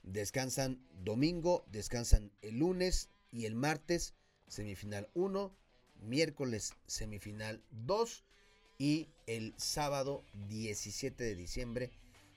Descansan 0.02 0.87
domingo, 1.02 1.64
descansan 1.72 2.32
el 2.42 2.58
lunes 2.58 3.08
y 3.32 3.46
el 3.46 3.54
martes 3.54 4.12
semifinal 4.46 5.08
1, 5.14 5.56
miércoles 6.02 6.75
semifinal 6.87 7.64
2 7.70 8.25
y 8.76 9.08
el 9.26 9.54
sábado 9.56 10.22
17 10.50 11.25
de 11.25 11.34
diciembre 11.34 11.90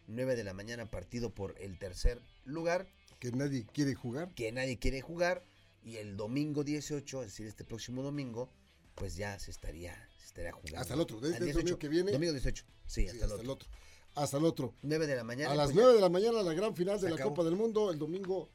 9 0.07 0.37
de 0.37 0.45
la 0.45 0.53
mañana 0.53 0.89
partido 0.89 1.33
por 1.33 1.53
el 1.59 1.77
tercer 1.79 2.21
lugar 2.45 2.87
Que 3.19 3.33
nadie 3.33 3.65
quiere 3.73 3.93
jugar. 3.93 4.33
que 4.35 4.53
nadie 4.53 4.79
quiere 4.79 5.01
jugar 5.01 5.43
y 5.83 5.97
el 5.97 6.15
domingo 6.15 6.63
18, 6.63 7.23
es 7.23 7.27
decir, 7.27 7.47
este 7.47 7.65
próximo 7.65 8.01
domingo, 8.03 8.49
pues 8.95 9.17
ya 9.17 9.37
se 9.37 9.51
estaría, 9.51 10.10
estaría 10.25 10.51
jugando. 10.51 10.79
Hasta 10.79 10.93
el 10.93 10.99
otro, 10.99 11.19
desde 11.19 11.49
el 11.49 11.53
domingo 11.53 11.79
que 11.79 11.87
viene. 11.87 12.11
Domingo 12.11 12.33
18, 12.33 12.65
sí, 12.85 13.01
Sí, 13.03 13.07
hasta, 13.07 13.25
el 13.25 13.49
otro. 13.49 13.69
Hasta 14.15 14.37
el 14.37 14.45
otro. 14.45 14.73
9 14.81 15.07
de 15.07 15.15
la 15.15 15.23
mañana. 15.23 15.51
A 15.51 15.55
las 15.55 15.67
pues 15.67 15.75
ya. 15.75 15.81
9 15.83 15.95
de 15.95 16.01
la 16.01 16.09
mañana 16.09 16.43
la 16.43 16.53
gran 16.53 16.75
final 16.75 16.99
de 16.99 17.09
la 17.09 17.15
acabó. 17.15 17.31
Copa 17.31 17.43
del 17.43 17.55
Mundo, 17.55 17.91
el 17.91 17.99
domingo 17.99 18.49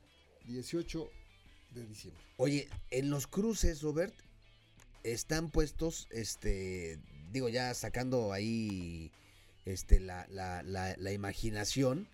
18 0.46 1.10
de 1.72 1.86
diciembre. 1.86 2.22
Oye, 2.36 2.68
en 2.90 3.10
los 3.10 3.26
cruces, 3.26 3.82
Robert, 3.82 4.14
están 5.02 5.50
puestos, 5.50 6.08
este, 6.10 6.98
digo, 7.32 7.48
ya 7.48 7.72
sacando 7.74 8.32
ahí 8.32 9.10
este, 9.64 10.00
la, 10.00 10.26
la, 10.30 10.62
la, 10.62 10.94
la 10.96 11.12
imaginación 11.12 12.08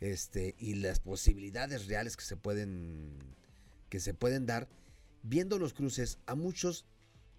este, 0.00 0.54
y 0.58 0.74
las 0.74 1.00
posibilidades 1.00 1.86
reales 1.86 2.16
que 2.16 2.24
se 2.24 2.36
pueden 2.36 3.34
que 3.88 4.00
se 4.00 4.14
pueden 4.14 4.46
dar 4.46 4.68
viendo 5.22 5.58
los 5.58 5.72
cruces 5.72 6.18
a 6.26 6.34
muchos 6.34 6.84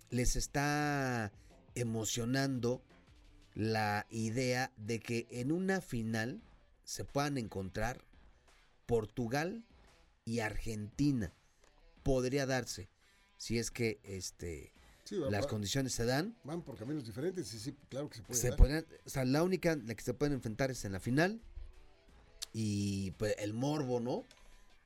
les 0.10 0.36
está 0.36 1.32
emocionando 1.76 2.82
la 3.54 4.06
idea 4.10 4.72
de 4.78 5.00
que 5.00 5.28
en 5.32 5.52
una 5.52 5.82
final 5.82 6.42
se 6.84 7.04
puedan 7.06 7.38
encontrar 7.38 8.04
Portugal 8.86 9.64
y 10.26 10.40
Argentina 10.40 11.34
podría 12.04 12.46
darse 12.46 12.90
si 13.38 13.58
es 13.60 13.72
que 13.72 14.00
este 14.04 14.72
Sí, 15.04 15.18
va- 15.18 15.30
las 15.30 15.46
va- 15.46 15.50
condiciones 15.50 15.94
se 15.94 16.06
dan 16.06 16.36
van 16.44 16.62
por 16.62 16.78
caminos 16.78 17.06
diferentes 17.06 17.54
y 17.54 17.60
sí, 17.60 17.76
claro 17.90 18.10
que 18.10 18.18
se 18.18 18.22
puede. 18.24 18.40
se 18.42 18.50
dar. 18.50 18.58
podrían- 18.58 18.86
o 19.06 19.10
sea, 19.10 19.26
la 19.26 19.44
única 19.44 19.72
en 19.74 19.88
la 19.88 19.96
que 19.96 20.04
se 20.04 20.14
pueden 20.14 20.34
enfrentar 20.34 20.70
es 20.72 20.84
en 20.86 20.92
la 20.94 21.00
final 21.00 21.42
y 22.54 23.12
pues 23.12 23.36
el 23.40 23.54
morbo, 23.54 24.00
¿no? 24.00 24.24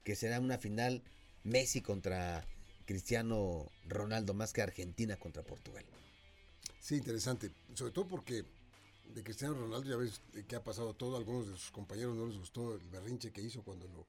Que 0.04 0.16
será 0.16 0.40
una 0.40 0.58
final 0.58 1.04
Messi 1.44 1.82
contra 1.82 2.46
Cristiano 2.92 3.70
Ronaldo 3.88 4.34
más 4.34 4.52
que 4.52 4.62
Argentina 4.62 5.16
contra 5.18 5.44
Portugal. 5.44 5.86
Sí, 6.82 6.96
interesante. 6.96 7.50
Sobre 7.74 7.94
todo 7.94 8.06
porque 8.08 8.44
de 9.14 9.24
Cristiano 9.24 9.54
Ronaldo 9.54 9.90
ya 9.90 9.96
ves 9.96 10.20
qué 10.48 10.58
ha 10.58 10.64
pasado 10.64 10.94
todo. 10.94 11.16
Algunos 11.16 11.48
de 11.48 11.54
sus 11.58 11.72
compañeros 11.72 12.18
no 12.18 12.26
les 12.28 12.38
gustó 12.38 12.76
el 12.76 12.86
berrinche 12.90 13.32
que 13.32 13.42
hizo 13.42 13.64
cuando 13.64 13.88
lo, 13.88 14.06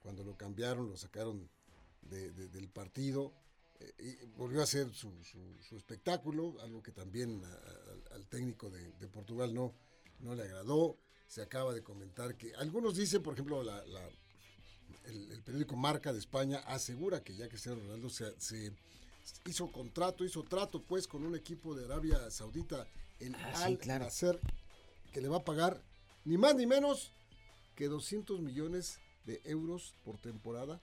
cuando 0.00 0.24
lo 0.24 0.36
cambiaron, 0.36 0.90
lo 0.90 0.96
sacaron 0.96 1.48
de- 2.02 2.32
de- 2.32 2.48
del 2.48 2.68
partido. 2.68 3.32
eh, 3.80 3.92
y 3.98 4.26
volvió 4.36 4.60
a 4.60 4.64
hacer 4.64 4.92
su, 4.94 5.12
espectáculo, 5.76 6.54
algo 6.62 6.80
que 6.82 6.92
también 6.92 7.42
al 8.12 8.26
técnico 8.28 8.70
de, 8.70 9.08
Portugal 9.08 9.52
no, 9.52 9.74
no 10.20 10.34
le 10.34 10.42
agradó. 10.44 10.96
Se 11.26 11.42
acaba 11.42 11.72
de 11.74 11.82
comentar 11.82 12.36
que 12.36 12.54
algunos 12.56 12.96
dicen, 12.96 13.22
por 13.22 13.34
ejemplo, 13.34 13.62
la- 13.64 13.84
el, 15.04 15.32
el 15.32 15.42
periódico 15.42 15.76
Marca 15.76 16.12
de 16.12 16.18
España 16.18 16.58
asegura 16.66 17.22
que 17.22 17.34
ya 17.34 17.48
Cristiano 17.48 17.78
Ronaldo 17.80 18.10
se, 18.10 18.38
se 18.40 18.72
hizo 19.46 19.70
contrato, 19.70 20.24
hizo 20.24 20.42
trato 20.42 20.82
pues 20.82 21.06
con 21.06 21.24
un 21.24 21.34
equipo 21.34 21.74
de 21.74 21.84
Arabia 21.84 22.30
Saudita, 22.30 22.86
el 23.20 23.34
Ah, 23.36 23.52
sí, 23.56 23.62
Al 23.64 23.78
claro. 23.78 24.04
Nasser, 24.04 24.40
que 25.12 25.20
le 25.20 25.28
va 25.28 25.38
a 25.38 25.44
pagar 25.44 25.80
ni 26.24 26.36
más 26.38 26.54
ni 26.56 26.66
menos 26.66 27.12
que 27.76 27.86
200 27.88 28.40
millones 28.40 28.98
de 29.26 29.40
euros 29.44 29.94
por 30.04 30.18
temporada, 30.18 30.80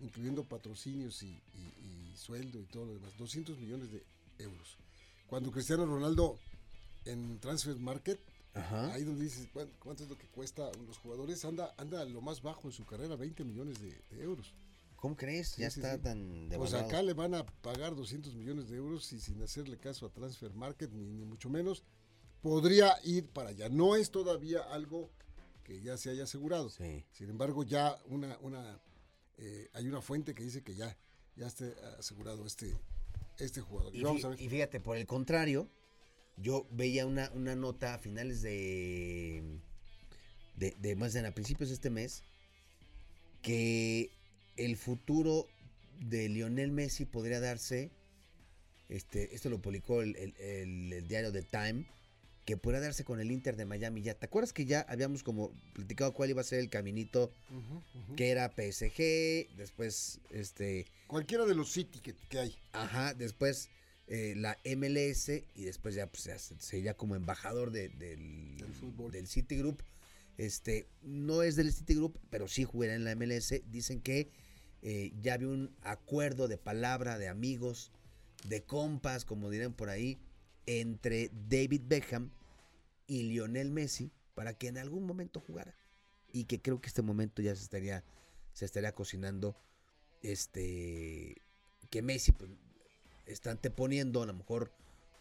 incluyendo 0.00 0.44
patrocinios 0.44 1.22
y, 1.22 1.28
y- 1.54 2.10
y 2.12 2.16
sueldo 2.16 2.60
y 2.60 2.64
todo 2.66 2.86
lo 2.86 2.94
demás. 2.94 3.16
200 3.18 3.58
millones 3.58 3.90
de 3.92 4.02
euros. 4.38 4.76
Cuando 5.26 5.50
Cristiano 5.50 5.86
Ronaldo 5.86 6.38
en 7.04 7.38
Transfer 7.40 7.76
Market, 7.76 8.20
Ajá. 8.54 8.92
ahí 8.92 9.04
donde 9.04 9.24
dices 9.24 9.48
"¿Cuán- 9.52 9.70
cuánto 9.78 10.04
es 10.04 10.10
lo 10.10 10.18
que 10.18 10.28
cuesta 10.28 10.70
los 10.86 10.98
jugadores, 10.98 11.44
anda, 11.44 11.74
anda 11.78 12.04
lo 12.04 12.20
más 12.20 12.42
bajo 12.42 12.68
en 12.68 12.72
su 12.72 12.84
carrera, 12.84 13.16
20 13.16 13.44
millones 13.44 13.80
de, 13.80 13.90
de 14.10 14.22
euros. 14.22 14.52
¿Cómo 14.96 15.16
crees? 15.16 15.48
Sí, 15.48 15.62
ya 15.62 15.70
sí, 15.70 15.80
está 15.80 15.96
sí. 15.96 16.02
tan 16.02 16.48
Pues 16.56 16.74
acá 16.74 17.02
le 17.02 17.12
van 17.14 17.34
a 17.34 17.44
pagar 17.44 17.96
200 17.96 18.34
millones 18.34 18.68
de 18.68 18.76
euros 18.76 19.12
y 19.12 19.20
sin 19.20 19.42
hacerle 19.42 19.76
caso 19.78 20.06
a 20.06 20.10
Transfer 20.12 20.52
Market, 20.54 20.92
ni, 20.92 21.04
ni 21.12 21.24
mucho 21.24 21.48
menos, 21.48 21.82
podría 22.40 22.94
ir 23.04 23.26
para 23.28 23.50
allá. 23.50 23.68
No 23.68 23.96
es 23.96 24.10
todavía 24.10 24.60
algo 24.72 25.10
que 25.64 25.80
ya 25.80 25.96
se 25.96 26.10
haya 26.10 26.24
asegurado. 26.24 26.70
Sí. 26.70 27.04
Sin 27.12 27.30
embargo, 27.30 27.64
ya 27.64 27.98
una, 28.06 28.38
una 28.42 28.80
eh, 29.38 29.68
hay 29.72 29.88
una 29.88 30.00
fuente 30.02 30.34
que 30.34 30.44
dice 30.44 30.62
que 30.62 30.74
ya, 30.74 30.96
ya 31.36 31.46
está 31.48 31.64
asegurado 31.98 32.46
este, 32.46 32.76
este 33.38 33.60
jugador. 33.60 33.94
Y, 33.94 34.00
Y, 34.00 34.02
vamos 34.04 34.22
fí- 34.22 34.26
a 34.26 34.28
ver. 34.28 34.40
y 34.40 34.48
fíjate, 34.48 34.78
por 34.80 34.96
el 34.96 35.06
contrario, 35.06 35.68
yo 36.42 36.66
veía 36.72 37.06
una, 37.06 37.30
una 37.34 37.54
nota 37.54 37.94
a 37.94 37.98
finales 37.98 38.42
de, 38.42 39.42
de, 40.56 40.74
de 40.80 40.96
más 40.96 41.12
bien 41.14 41.26
a 41.26 41.32
principios 41.32 41.68
de 41.70 41.74
este 41.76 41.90
mes 41.90 42.22
que 43.42 44.10
el 44.56 44.76
futuro 44.76 45.46
de 46.00 46.28
Lionel 46.28 46.70
Messi 46.72 47.04
podría 47.04 47.40
darse, 47.40 47.90
este, 48.88 49.34
esto 49.34 49.48
lo 49.50 49.60
publicó 49.60 50.02
el, 50.02 50.16
el- 50.16 50.34
el- 50.38 50.92
el 50.92 51.08
diario 51.08 51.32
The 51.32 51.42
Time, 51.42 51.86
que 52.44 52.56
podría 52.56 52.80
darse 52.80 53.04
con 53.04 53.20
el 53.20 53.30
Inter 53.30 53.56
de 53.56 53.64
Miami 53.64 54.02
ya. 54.02 54.14
¿Te 54.14 54.26
acuerdas 54.26 54.52
que 54.52 54.64
ya 54.64 54.80
habíamos 54.88 55.22
como 55.22 55.52
platicado 55.74 56.12
cuál 56.12 56.30
iba 56.30 56.40
a 56.40 56.44
ser 56.44 56.58
el 56.58 56.70
caminito 56.70 57.32
que 58.16 58.30
era 58.30 58.50
PSG, 58.50 59.54
después 59.56 60.20
este 60.30 60.86
Cualquiera 61.06 61.46
de 61.46 61.54
los 61.54 61.70
City 61.72 62.00
que, 62.00 62.14
que 62.28 62.38
hay. 62.40 62.56
Ajá, 62.72 63.14
después 63.14 63.68
eh, 64.14 64.34
la 64.36 64.58
MLS 64.76 65.30
y 65.54 65.64
después 65.64 65.94
ya 65.94 66.06
pues, 66.06 66.28
sería 66.58 66.94
como 66.94 67.16
embajador 67.16 67.70
de- 67.70 67.88
del, 67.88 68.58
Del 68.58 68.74
fútbol. 68.74 69.10
del 69.10 69.26
Citigroup. 69.26 69.80
Este, 70.36 70.86
no 71.02 71.42
es 71.42 71.56
del 71.56 71.72
Citigroup, 71.72 72.18
pero 72.28 72.46
sí 72.46 72.64
jugará 72.64 72.94
en 72.94 73.04
la 73.04 73.12
MLS. 73.16 73.62
Dicen 73.70 74.02
que 74.02 74.28
eh, 74.82 75.12
ya 75.22 75.34
había 75.34 75.48
un 75.48 75.74
acuerdo 75.82 76.46
de 76.46 76.58
palabra, 76.58 77.16
de 77.16 77.28
amigos, 77.28 77.90
de 78.44 78.62
compas, 78.62 79.24
como 79.24 79.48
dirán 79.48 79.72
por 79.72 79.88
ahí, 79.88 80.18
entre 80.66 81.30
David 81.48 81.82
Beckham 81.86 82.30
y 83.06 83.22
Lionel 83.22 83.70
Messi 83.70 84.10
para 84.34 84.52
que 84.52 84.68
en 84.68 84.76
algún 84.76 85.06
momento 85.06 85.40
jugara. 85.40 85.74
Y 86.34 86.44
que 86.44 86.60
creo 86.60 86.82
que 86.82 86.88
este 86.88 87.00
momento 87.02 87.40
ya 87.40 87.56
se 87.56 87.62
estaría, 87.62 88.04
se 88.52 88.66
estaría 88.66 88.92
cocinando. 88.94 89.56
Este 90.22 91.40
que 91.90 92.02
Messi 92.02 92.32
pues, 92.32 92.50
está 93.26 93.50
anteponiendo 93.50 94.22
a 94.22 94.26
lo 94.26 94.34
mejor 94.34 94.72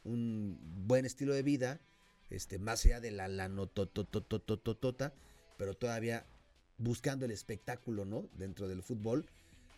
un 0.03 0.57
buen 0.87 1.05
estilo 1.05 1.33
de 1.33 1.43
vida, 1.43 1.79
este, 2.29 2.59
más 2.59 2.85
allá 2.85 2.99
de 2.99 3.11
la, 3.11 3.27
la 3.27 3.49
nototototototota, 3.49 5.13
pero 5.57 5.75
todavía 5.75 6.25
buscando 6.77 7.25
el 7.25 7.31
espectáculo, 7.31 8.05
¿no? 8.05 8.27
Dentro 8.37 8.67
del 8.67 8.81
fútbol, 8.81 9.25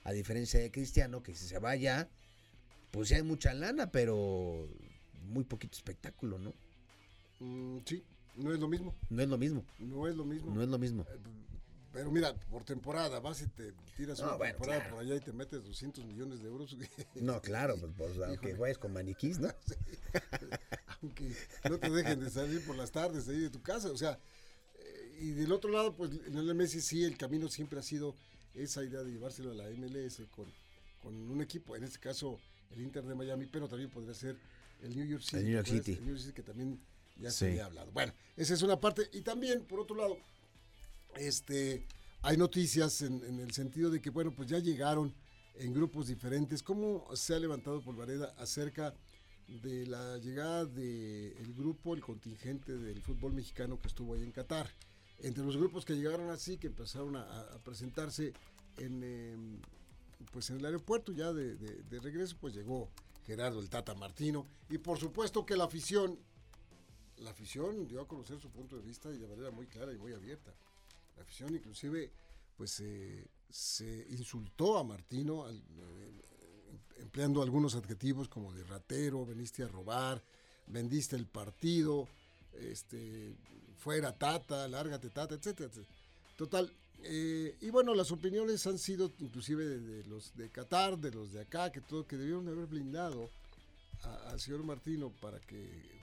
a 0.04 0.12
diferencia 0.14 0.60
de 0.60 0.72
Cristiano, 0.72 1.24
que 1.24 1.36
si 1.36 1.48
se 1.48 1.60
vaya, 1.60 2.10
pues 2.92 3.10
ya 3.10 3.18
hay 3.18 3.24
mucha 3.24 3.54
lana, 3.54 3.92
pero 3.92 4.70
muy 5.30 5.44
poquito 5.44 5.76
espectáculo, 5.76 6.38
¿no? 6.40 6.54
Mm, 7.40 7.80
sí, 7.86 8.04
no 8.36 8.54
es 8.54 8.60
lo 8.60 8.68
mismo. 8.68 8.96
No 9.10 9.22
es 9.22 9.28
lo 9.28 9.38
mismo, 9.38 9.66
No 9.80 10.08
es 10.08 10.16
lo 10.16 10.26
mismo. 10.26 10.54
no 10.54 10.62
es 10.62 10.70
lo 10.70 10.80
mismo. 10.80 11.06
Eh, 11.10 11.20
Pero 11.94 12.10
mira, 12.12 12.34
por 12.50 12.64
temporada, 12.64 13.20
vas 13.20 13.42
y 13.44 13.48
te 13.48 13.72
tiras 13.96 14.20
No, 14.20 14.26
una 14.30 14.36
bueno, 14.38 14.54
temporada 14.54 14.80
claro. 14.82 14.96
por 14.96 15.06
allá 15.06 15.16
y 15.16 15.20
te 15.20 15.32
metes 15.32 15.64
200 15.64 16.04
millones 16.06 16.42
de 16.42 16.48
euros. 16.50 16.76
No, 17.16 17.40
claro, 17.42 17.78
pues, 17.78 17.94
pues, 17.96 18.12
aunque 18.28 18.56
juegues 18.56 18.80
con 18.80 18.92
maniquís, 18.94 19.38
¿no? 19.40 19.50
aunque 21.02 21.32
no 21.70 21.78
te 21.80 21.90
dejen 21.90 22.20
de 22.20 22.30
salir 22.30 22.66
por 22.66 22.76
las 22.76 22.92
tardes 22.92 23.26
de 23.28 23.36
ahí 23.36 23.42
de 23.42 23.50
tu 23.50 23.62
casa. 23.62 23.92
O 23.92 23.98
sea, 23.98 24.20
eh, 24.76 25.18
y 25.22 25.32
del 25.32 25.52
otro 25.52 25.72
lado, 25.72 25.94
pues 25.94 26.12
Lionel 26.12 26.56
Messi 26.56 26.82
sí, 26.82 27.04
el 27.04 27.18
camino 27.18 27.48
siempre 27.48 27.80
ha 27.80 27.84
sido 27.84 28.16
esa 28.56 28.84
idea 28.84 29.04
de 29.04 29.12
llevárselo 29.12 29.52
a 29.52 29.56
la 29.56 29.70
MLS 29.70 30.22
con, 30.36 30.52
con 31.02 31.14
un 31.16 31.42
equipo, 31.42 31.76
en 31.76 31.84
este 31.84 32.00
caso 32.00 32.40
el 32.72 32.82
Inter 32.82 33.04
de 33.04 33.14
Miami, 33.16 33.46
pero 33.46 33.68
también 33.68 33.90
podría 33.92 34.14
ser 34.16 34.36
el 34.82 34.96
New 34.96 35.06
York 35.06 35.22
City. 35.24 35.38
El 35.38 35.44
New 35.46 35.54
York. 35.54 35.68
City. 35.68 35.92
El 35.94 36.00
New 36.02 36.10
York 36.10 36.20
City 36.22 36.34
que 36.34 36.42
también 36.44 36.80
ya 37.18 37.30
Sí. 37.30 37.38
se 37.40 37.46
había 37.52 37.66
hablado. 37.66 37.92
Bueno, 37.92 38.14
esa 38.36 38.54
es 38.56 38.62
una 38.64 38.80
parte. 38.80 39.08
Y 39.14 39.22
también, 39.22 39.64
por 39.66 39.80
otro 39.80 39.96
lado, 39.96 40.18
este, 41.18 41.86
hay 42.22 42.38
noticias 42.38 43.02
en, 43.02 43.40
el 43.40 43.52
sentido 43.52 43.90
de 43.90 44.02
que, 44.02 44.10
bueno, 44.10 44.34
pues 44.36 44.50
ya 44.50 44.60
llegaron 44.60 45.14
en 45.56 45.74
grupos 45.74 46.08
diferentes. 46.08 46.64
¿Cómo 46.64 47.06
se 47.16 47.36
ha 47.36 47.40
levantado 47.40 47.82
Polvareda 47.82 48.34
acerca 48.38 48.94
de 49.48 49.86
la 49.86 50.18
llegada 50.18 50.66
del 50.66 51.54
grupo, 51.54 51.94
el 51.94 52.02
contingente 52.02 52.78
del 52.78 53.02
fútbol 53.02 53.34
mexicano 53.34 53.80
que 53.80 53.88
estuvo 53.88 54.14
ahí 54.16 54.24
en 54.24 54.32
Qatar? 54.32 54.70
Entre 55.20 55.44
los 55.44 55.58
grupos 55.58 55.86
que 55.86 55.96
llegaron 55.96 56.30
así, 56.30 56.58
que 56.58 56.68
empezaron 56.68 57.16
a, 57.16 57.26
presentarse 57.64 58.34
en, 58.78 59.04
em, 59.04 59.60
pues 60.32 60.50
en 60.50 60.58
el 60.58 60.66
aeropuerto 60.66 61.12
ya 61.12 61.32
de, 61.32 61.56
de- 61.56 61.84
de 61.84 62.00
regreso, 62.00 62.36
pues 62.42 62.54
llegó 62.54 62.90
Gerardo 63.26 63.60
el 63.60 63.70
Tata 63.70 63.94
Martino. 63.94 64.48
Y 64.70 64.80
por 64.80 64.98
supuesto 64.98 65.46
que 65.46 65.56
la 65.56 65.66
afición, 65.66 66.18
la 67.18 67.30
afición 67.32 67.88
dio 67.88 68.02
a 68.02 68.08
conocer 68.08 68.40
su 68.40 68.50
punto 68.50 68.76
de 68.76 68.82
vista 68.82 69.10
de 69.10 69.28
manera 69.28 69.52
muy 69.52 69.68
clara 69.68 69.94
y 69.94 69.98
muy 69.98 70.14
abierta. 70.14 70.54
La 71.16 71.24
afición 71.24 71.56
inclusive 71.56 72.12
pues 72.58 72.80
eh, 72.80 73.28
se 73.50 74.08
insultó 74.10 74.78
a 74.78 74.84
Martino 74.84 75.50
eh, 75.50 75.62
empleando 76.98 77.42
algunos 77.42 77.76
adjetivos 77.76 78.30
como 78.30 78.54
de 78.54 78.64
ratero, 78.64 79.26
veniste 79.26 79.64
a 79.64 79.68
robar, 79.68 80.24
vendiste 80.68 81.16
el 81.16 81.28
partido, 81.28 82.08
este, 82.54 83.36
fuera 83.78 84.18
Tata, 84.18 84.68
lárgate 84.68 85.10
Tata, 85.10 85.36
etcétera. 85.36 85.70
Total, 86.38 86.72
eh, 87.04 87.58
y 87.62 87.70
bueno, 87.70 87.94
las 87.94 88.12
opiniones 88.12 88.66
han 88.66 88.80
sido 88.80 89.12
inclusive 89.20 89.66
de, 89.66 90.04
los 90.06 90.36
de 90.36 90.50
Qatar, 90.50 90.98
de 90.98 91.12
los 91.12 91.34
de 91.34 91.42
acá, 91.42 91.72
que 91.72 91.82
todo, 91.82 92.08
que 92.08 92.18
debieron 92.18 92.46
de 92.46 92.52
haber 92.52 92.68
blindado 92.68 93.30
al 94.28 94.40
señor 94.40 94.64
Martino 94.64 95.12
para 95.22 95.40
que 95.40 96.03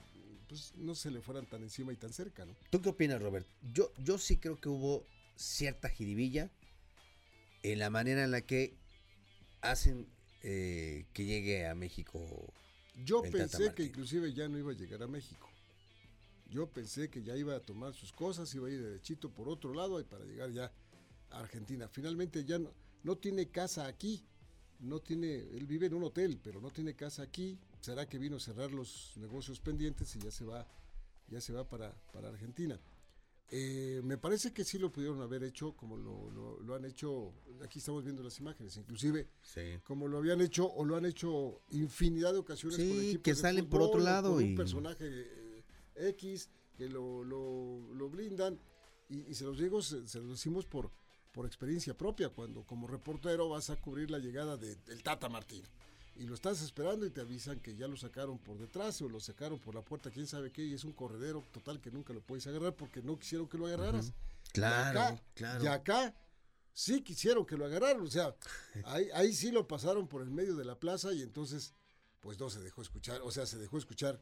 pues, 0.51 0.75
no 0.75 0.95
se 0.95 1.09
le 1.11 1.21
fueran 1.21 1.45
tan 1.45 1.63
encima 1.63 1.93
y 1.93 1.95
tan 1.95 2.11
cerca, 2.11 2.45
¿no? 2.45 2.53
¿Tú 2.69 2.81
qué 2.81 2.89
opinas, 2.89 3.21
Robert? 3.21 3.47
Yo, 3.71 3.89
yo 3.97 4.17
sí 4.17 4.35
creo 4.35 4.59
que 4.59 4.67
hubo 4.67 5.07
cierta 5.37 5.87
jiribilla 5.87 6.51
en 7.63 7.79
la 7.79 7.89
manera 7.89 8.25
en 8.25 8.31
la 8.31 8.41
que 8.41 8.75
hacen 9.61 10.09
eh, 10.43 11.05
que 11.13 11.23
llegue 11.23 11.67
a 11.67 11.73
México. 11.73 12.51
Yo 13.05 13.21
pensé 13.21 13.73
que 13.73 13.83
inclusive 13.83 14.33
ya 14.33 14.49
no 14.49 14.59
iba 14.59 14.71
a 14.71 14.75
llegar 14.75 15.01
a 15.01 15.07
México. 15.07 15.49
Yo 16.49 16.67
pensé 16.67 17.09
que 17.09 17.23
ya 17.23 17.37
iba 17.37 17.55
a 17.55 17.61
tomar 17.61 17.93
sus 17.93 18.11
cosas, 18.11 18.53
iba 18.53 18.67
a 18.67 18.71
ir 18.71 18.83
derechito 18.83 19.29
por 19.29 19.47
otro 19.47 19.73
lado 19.73 20.01
y 20.01 20.03
para 20.03 20.25
llegar 20.25 20.51
ya 20.51 20.69
a 21.29 21.39
Argentina. 21.39 21.87
Finalmente 21.87 22.43
ya 22.43 22.59
no, 22.59 22.73
no 23.03 23.17
tiene 23.17 23.47
casa 23.47 23.87
aquí. 23.87 24.21
No 24.81 24.99
tiene, 24.99 25.35
él 25.35 25.65
vive 25.65 25.85
en 25.85 25.93
un 25.93 26.03
hotel, 26.03 26.41
pero 26.43 26.59
no 26.59 26.71
tiene 26.71 26.93
casa 26.93 27.21
aquí. 27.23 27.57
¿Será 27.81 28.07
que 28.07 28.17
vino 28.19 28.37
a 28.37 28.39
cerrar 28.39 28.71
los 28.71 29.13
negocios 29.17 29.59
pendientes 29.59 30.15
y 30.15 30.19
ya 30.19 30.31
se 30.31 30.45
va, 30.45 30.67
ya 31.27 31.41
se 31.41 31.51
va 31.51 31.67
para, 31.67 31.93
para 32.13 32.29
Argentina? 32.29 32.79
Eh, 33.53 33.99
me 34.05 34.17
parece 34.17 34.53
que 34.53 34.63
sí 34.63 34.77
lo 34.79 34.91
pudieron 34.93 35.21
haber 35.21 35.43
hecho 35.43 35.73
como 35.75 35.97
lo, 35.97 36.31
lo- 36.31 36.59
lo 36.61 36.75
han 36.75 36.85
hecho. 36.85 37.33
Aquí 37.61 37.79
estamos 37.79 38.03
viendo 38.05 38.23
las 38.23 38.39
imágenes, 38.39 38.77
inclusive 38.77 39.27
Sí. 39.41 39.79
como 39.83 40.07
lo 40.07 40.19
habían 40.19 40.39
hecho 40.39 40.71
o 40.71 40.85
lo 40.85 40.95
han 40.95 41.05
hecho 41.05 41.59
infinidad 41.71 42.31
de 42.31 42.39
ocasiones 42.39 42.77
Sí, 42.77 43.13
con 43.15 43.23
que 43.23 43.35
salen 43.35 43.67
por 43.67 43.81
otro 43.81 43.99
lado 43.99 44.35
con 44.35 44.45
y- 44.45 44.49
un 44.51 44.55
personaje 44.55 45.05
eh, 45.05 45.63
X 45.95 46.49
que 46.77 46.87
lo, 46.87 47.23
lo, 47.25 48.09
blindan 48.09 48.57
y, 49.09 49.29
y 49.29 49.33
se 49.35 49.43
los 49.43 49.57
digo 49.59 49.81
se, 49.81 50.07
se 50.07 50.19
los 50.19 50.29
decimos 50.29 50.65
por 50.65 50.89
por 51.33 51.45
experiencia 51.45 51.97
propia 51.97 52.29
cuando 52.29 52.63
como 52.65 52.87
reportero 52.87 53.47
vas 53.49 53.69
a 53.69 53.75
cubrir 53.75 54.09
la 54.11 54.19
llegada 54.19 54.55
de- 54.57 54.75
del 54.77 55.03
Tata 55.03 55.27
Martino 55.29 55.67
y 56.15 56.23
lo 56.25 56.35
estás 56.35 56.61
esperando 56.61 57.05
y 57.05 57.09
te 57.09 57.21
avisan 57.21 57.59
que 57.59 57.75
ya 57.75 57.87
lo 57.87 57.95
sacaron 57.97 58.37
por 58.37 58.57
detrás 58.57 59.01
o 59.01 59.09
lo 59.09 59.19
sacaron 59.19 59.59
por 59.59 59.73
la 59.75 59.81
puerta 59.81 60.11
quién 60.11 60.27
sabe 60.27 60.51
qué 60.51 60.63
y 60.63 60.73
es 60.73 60.83
un 60.83 60.91
corredero 60.93 61.43
total 61.51 61.79
que 61.79 61.89
nunca 61.91 62.13
lo 62.13 62.21
puedes 62.21 62.45
agarrar 62.47 62.75
porque 62.75 63.01
no 63.01 63.17
quisieron 63.17 63.47
que 63.47 63.57
lo 63.57 63.67
agarraras 63.67 64.13
Claro, 64.53 64.99
y 64.99 65.01
acá, 65.03 65.23
claro. 65.33 65.63
Y 65.63 65.67
acá 65.67 66.15
sí 66.73 67.01
quisieron 67.01 67.45
que 67.45 67.55
lo 67.55 67.65
agarraran. 67.65 68.01
O 68.01 68.07
sea, 68.07 68.35
ahí, 68.83 69.07
ahí 69.13 69.33
sí 69.33 69.49
lo 69.51 69.65
pasaron 69.67 70.07
por 70.09 70.21
el 70.21 70.29
medio 70.29 70.55
de 70.57 70.65
la 70.65 70.75
plaza 70.77 71.13
y 71.13 71.21
entonces, 71.21 71.73
pues 72.19 72.37
no 72.39 72.49
se 72.49 72.59
dejó 72.59 72.81
escuchar. 72.81 73.21
O 73.23 73.31
sea, 73.31 73.45
se 73.45 73.57
dejó 73.57 73.77
escuchar 73.77 74.19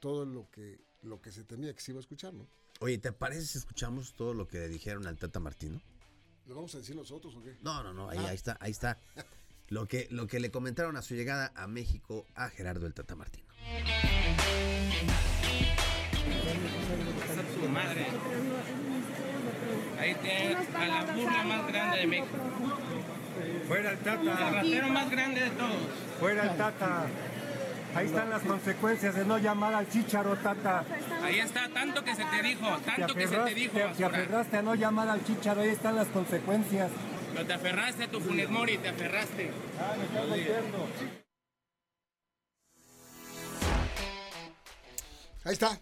todo 0.00 0.24
lo 0.26 0.50
que, 0.50 0.80
lo 1.02 1.20
que 1.20 1.30
se 1.30 1.44
temía 1.44 1.72
que 1.74 1.80
se 1.80 1.92
iba 1.92 1.98
a 1.98 2.02
escuchar, 2.02 2.34
¿no? 2.34 2.48
Oye, 2.80 2.98
¿te 2.98 3.12
parece 3.12 3.46
si 3.46 3.58
escuchamos 3.58 4.14
todo 4.14 4.34
lo 4.34 4.48
que 4.48 4.58
le 4.58 4.68
dijeron 4.68 5.06
al 5.06 5.16
Tata 5.16 5.38
Martino? 5.38 5.80
¿Lo 6.46 6.54
vamos 6.56 6.74
a 6.74 6.78
decir 6.78 6.96
nosotros 6.96 7.34
o 7.36 7.42
qué? 7.42 7.56
No, 7.62 7.82
no, 7.84 7.92
no, 7.92 8.08
ahí, 8.08 8.18
Ah. 8.20 8.28
ahí 8.30 8.34
está, 8.34 8.56
ahí 8.60 8.70
está. 8.72 8.98
Lo 9.70 9.86
que, 9.86 10.06
lo 10.10 10.26
que 10.26 10.40
le 10.40 10.50
comentaron 10.50 10.96
a 10.96 11.02
su 11.02 11.14
llegada 11.14 11.52
a 11.54 11.66
México 11.66 12.24
a 12.34 12.48
Gerardo 12.48 12.86
el 12.86 12.94
Tata 12.94 13.14
Martino. 13.16 13.46
su 17.60 17.68
madre. 17.68 18.06
Ahí 20.00 20.14
tiene 20.22 20.56
a 20.74 20.86
la 21.04 21.12
burla 21.12 21.42
más 21.44 21.66
grande 21.66 21.98
de 21.98 22.06
México. 22.06 22.28
Fuera 23.66 23.90
el 23.90 23.98
El 23.98 24.04
Tata, 24.04 24.50
ratero 24.50 24.88
más 24.88 25.10
grande 25.10 25.40
de 25.42 25.50
todos. 25.50 25.76
fuera 26.20 26.42
el 26.44 26.56
Tata. 26.56 27.06
Ahí 27.94 28.06
están 28.06 28.30
las 28.30 28.42
consecuencias 28.42 29.14
de 29.14 29.24
no 29.24 29.38
llamar 29.38 29.74
al 29.74 29.88
Chicharo 29.88 30.36
Tata. 30.36 30.84
Ahí 31.22 31.40
está, 31.40 31.68
tanto 31.70 32.04
que 32.04 32.14
se 32.14 32.24
te 32.24 32.42
dijo, 32.42 32.76
Te 32.78 32.84
tanto 32.92 33.14
que 33.14 33.26
se 33.26 33.36
te 33.36 33.54
dijo, 33.54 33.72
te- 33.78 33.94
te 33.96 34.04
aferraste 34.04 34.56
a 34.58 34.62
no 34.62 34.74
llamar 34.74 35.08
al 35.08 35.24
Chicharo, 35.24 35.62
ahí 35.62 35.70
están 35.70 35.96
las 35.96 36.08
consecuencias. 36.08 36.90
Pero 37.38 37.46
te 37.46 37.54
aferraste 37.54 38.02
a 38.02 38.10
tu 38.10 38.18
Funes 38.18 38.50
Mori, 38.50 38.78
te 38.78 38.88
aferraste. 38.88 39.48
Ahí 45.44 45.52
está. 45.52 45.80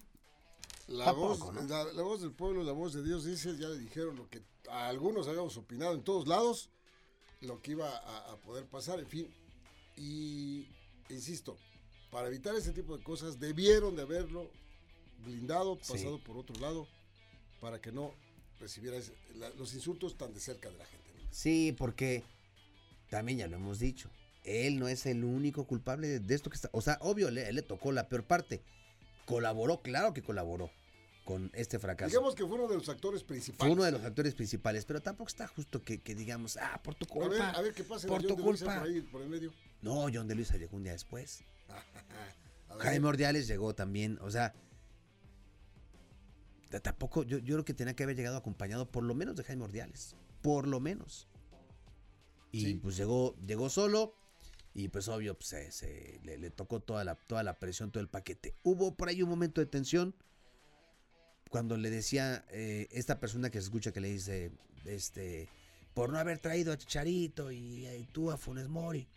La 0.89 1.09
¿A 1.09 1.13
voz, 1.13 1.39
poco, 1.39 1.53
no? 1.53 1.63
la, 1.63 1.85
la 1.95 2.03
voz 2.03 2.21
del 2.21 2.33
pueblo, 2.33 2.63
la 2.63 2.73
voz 2.73 2.93
de 2.93 3.03
Dios 3.03 3.25
dice, 3.25 3.57
ya 3.57 3.69
le 3.69 3.79
dijeron 3.79 4.17
lo 4.17 4.29
que 4.29 4.43
a 4.71 4.89
algunos 4.89 5.27
habíamos 5.29 5.57
opinado 5.57 5.95
en 5.95 6.05
todos 6.05 6.29
lados, 6.29 6.69
lo 7.41 7.61
que 7.63 7.71
iba 7.71 7.89
a, 7.89 8.33
a 8.33 8.37
poder 8.37 8.67
pasar, 8.67 9.01
en 9.01 9.07
fin. 9.09 9.35
Y, 9.97 10.69
insisto, 11.09 11.57
para 12.11 12.29
evitar 12.29 12.55
ese 12.55 12.73
tipo 12.73 12.97
de 12.97 13.03
cosas, 13.03 13.41
debieron 13.41 13.97
de 13.97 14.03
haberlo 14.03 14.51
blindado, 15.25 15.79
Sí. 15.81 15.95
pasado 15.95 16.19
por 16.23 16.37
otro 16.37 16.55
lado, 16.61 16.87
para 17.61 17.81
que 17.81 17.91
no 17.93 18.13
recibiera 18.61 18.99
ese- 18.99 19.17
la- 19.37 19.51
los 19.51 19.73
insultos 19.75 20.17
tan 20.19 20.35
de 20.35 20.41
cerca 20.41 20.69
de 20.71 20.77
la 20.77 20.85
gente. 20.85 21.06
Sí, 21.31 21.75
porque 21.77 22.23
también 23.11 23.39
ya 23.39 23.47
lo 23.47 23.57
hemos 23.57 23.79
dicho. 23.79 24.11
Él 24.45 24.79
no 24.79 24.89
es 24.89 25.07
el 25.07 25.25
único 25.25 25.67
culpable 25.67 26.21
de, 26.21 26.35
esto 26.35 26.51
que 26.51 26.57
está. 26.57 26.71
O 26.73 26.81
sea, 26.81 26.99
obvio, 27.01 27.31
le, 27.31 27.49
él 27.49 27.57
le 27.57 27.63
tocó 27.63 27.93
la 27.93 28.09
peor 28.09 28.25
parte. 28.25 28.63
Colaboró, 29.25 29.83
claro 29.83 30.15
que 30.15 30.23
colaboró 30.23 30.71
con 31.25 31.51
este 31.55 31.81
fracaso. 31.81 32.09
Digamos 32.09 32.37
que 32.37 32.47
fue 32.47 32.55
uno 32.55 32.69
de 32.69 32.77
los 32.77 32.89
actores 32.89 33.25
principales. 33.25 33.59
Fue 33.59 33.71
uno 33.71 33.83
de 33.83 33.91
los 33.91 34.05
actores 34.05 34.35
principales, 34.35 34.85
pero 34.85 35.01
tampoco 35.01 35.29
está 35.29 35.49
justo 35.49 35.83
que, 35.83 36.01
que 36.01 36.15
digamos, 36.15 36.57
ah, 36.57 36.81
por 36.85 36.95
tu 36.95 37.05
A 37.07 37.19
ver, 37.19 37.29
culpa. 37.29 37.51
a 37.51 37.63
ver 37.63 37.75
qué 37.75 37.83
pasa 37.83 38.07
por 38.07 38.23
tu 38.23 38.37
culpa. 38.37 38.79
por 38.79 38.89
ahí, 38.89 39.01
por 39.01 39.23
el 39.23 39.29
medio. 39.29 39.53
No, 39.83 40.07
John 40.13 40.29
de 40.29 40.37
Luisa 40.37 40.57
llegó 40.57 40.77
un 40.77 40.85
día 40.85 40.93
después. 40.93 41.43
Jaime 42.79 43.09
Ordiales 43.09 43.49
llegó 43.49 43.75
también, 43.75 44.19
o 44.21 44.31
sea, 44.31 44.55
tampoco, 46.83 47.23
yo, 47.23 47.39
yo 47.39 47.55
creo 47.55 47.65
que 47.65 47.75
tenía 47.75 47.95
que 47.95 48.03
haber 48.03 48.17
llegado 48.17 48.37
acompañado 48.37 48.91
por 48.91 49.03
lo 49.03 49.15
menos 49.15 49.37
de 49.37 49.45
Jaime 49.45 49.65
Ordiales, 49.65 50.15
por 50.47 50.69
lo 50.69 50.79
menos. 50.79 51.27
Y 52.53 52.61
Sí. 52.65 52.75
pues 52.75 52.97
llegó, 52.97 53.35
llegó 53.45 53.69
solo 53.69 54.15
y 54.75 54.87
pues 54.89 55.09
obvio 55.09 55.35
pues, 55.35 55.49
se, 55.49 55.73
se- 55.73 56.21
le, 56.23 56.39
le 56.39 56.51
tocó 56.51 56.79
toda 56.79 57.03
la, 57.03 57.17
toda 57.17 57.43
la 57.43 57.59
presión, 57.59 57.91
todo 57.91 58.01
el 58.01 58.09
paquete. 58.09 58.55
Hubo 58.63 58.95
por 58.95 59.09
ahí 59.09 59.23
un 59.23 59.29
momento 59.29 59.61
de 59.61 59.67
tensión 59.67 60.15
cuando 61.51 61.77
le 61.77 61.91
decía 61.91 62.45
eh, 62.51 62.87
esta 62.93 63.19
persona 63.19 63.51
que 63.51 63.59
se 63.59 63.65
escucha 63.65 63.91
que 63.93 64.01
le 64.01 64.13
dice, 64.13 64.53
este, 64.85 65.49
por 65.95 66.11
no 66.13 66.19
haber 66.21 66.39
traído 66.39 66.73
a 66.73 66.79
Chicharito 66.79 67.51
y, 67.51 67.85
y 67.89 68.09
tú 68.13 68.31
a 68.31 68.37
Funes 68.37 68.69
Mori 68.69 69.09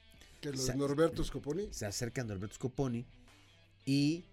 Que 0.41 0.49
los 0.51 0.65
Sa- 0.65 0.73
Norberto 0.73 1.23
Scoponi. 1.23 1.67
se 1.71 1.85
acerca 1.85 2.21
a 2.21 2.25
Norberto 2.25 2.55
Scoponi 2.55 3.05
y 3.85 4.23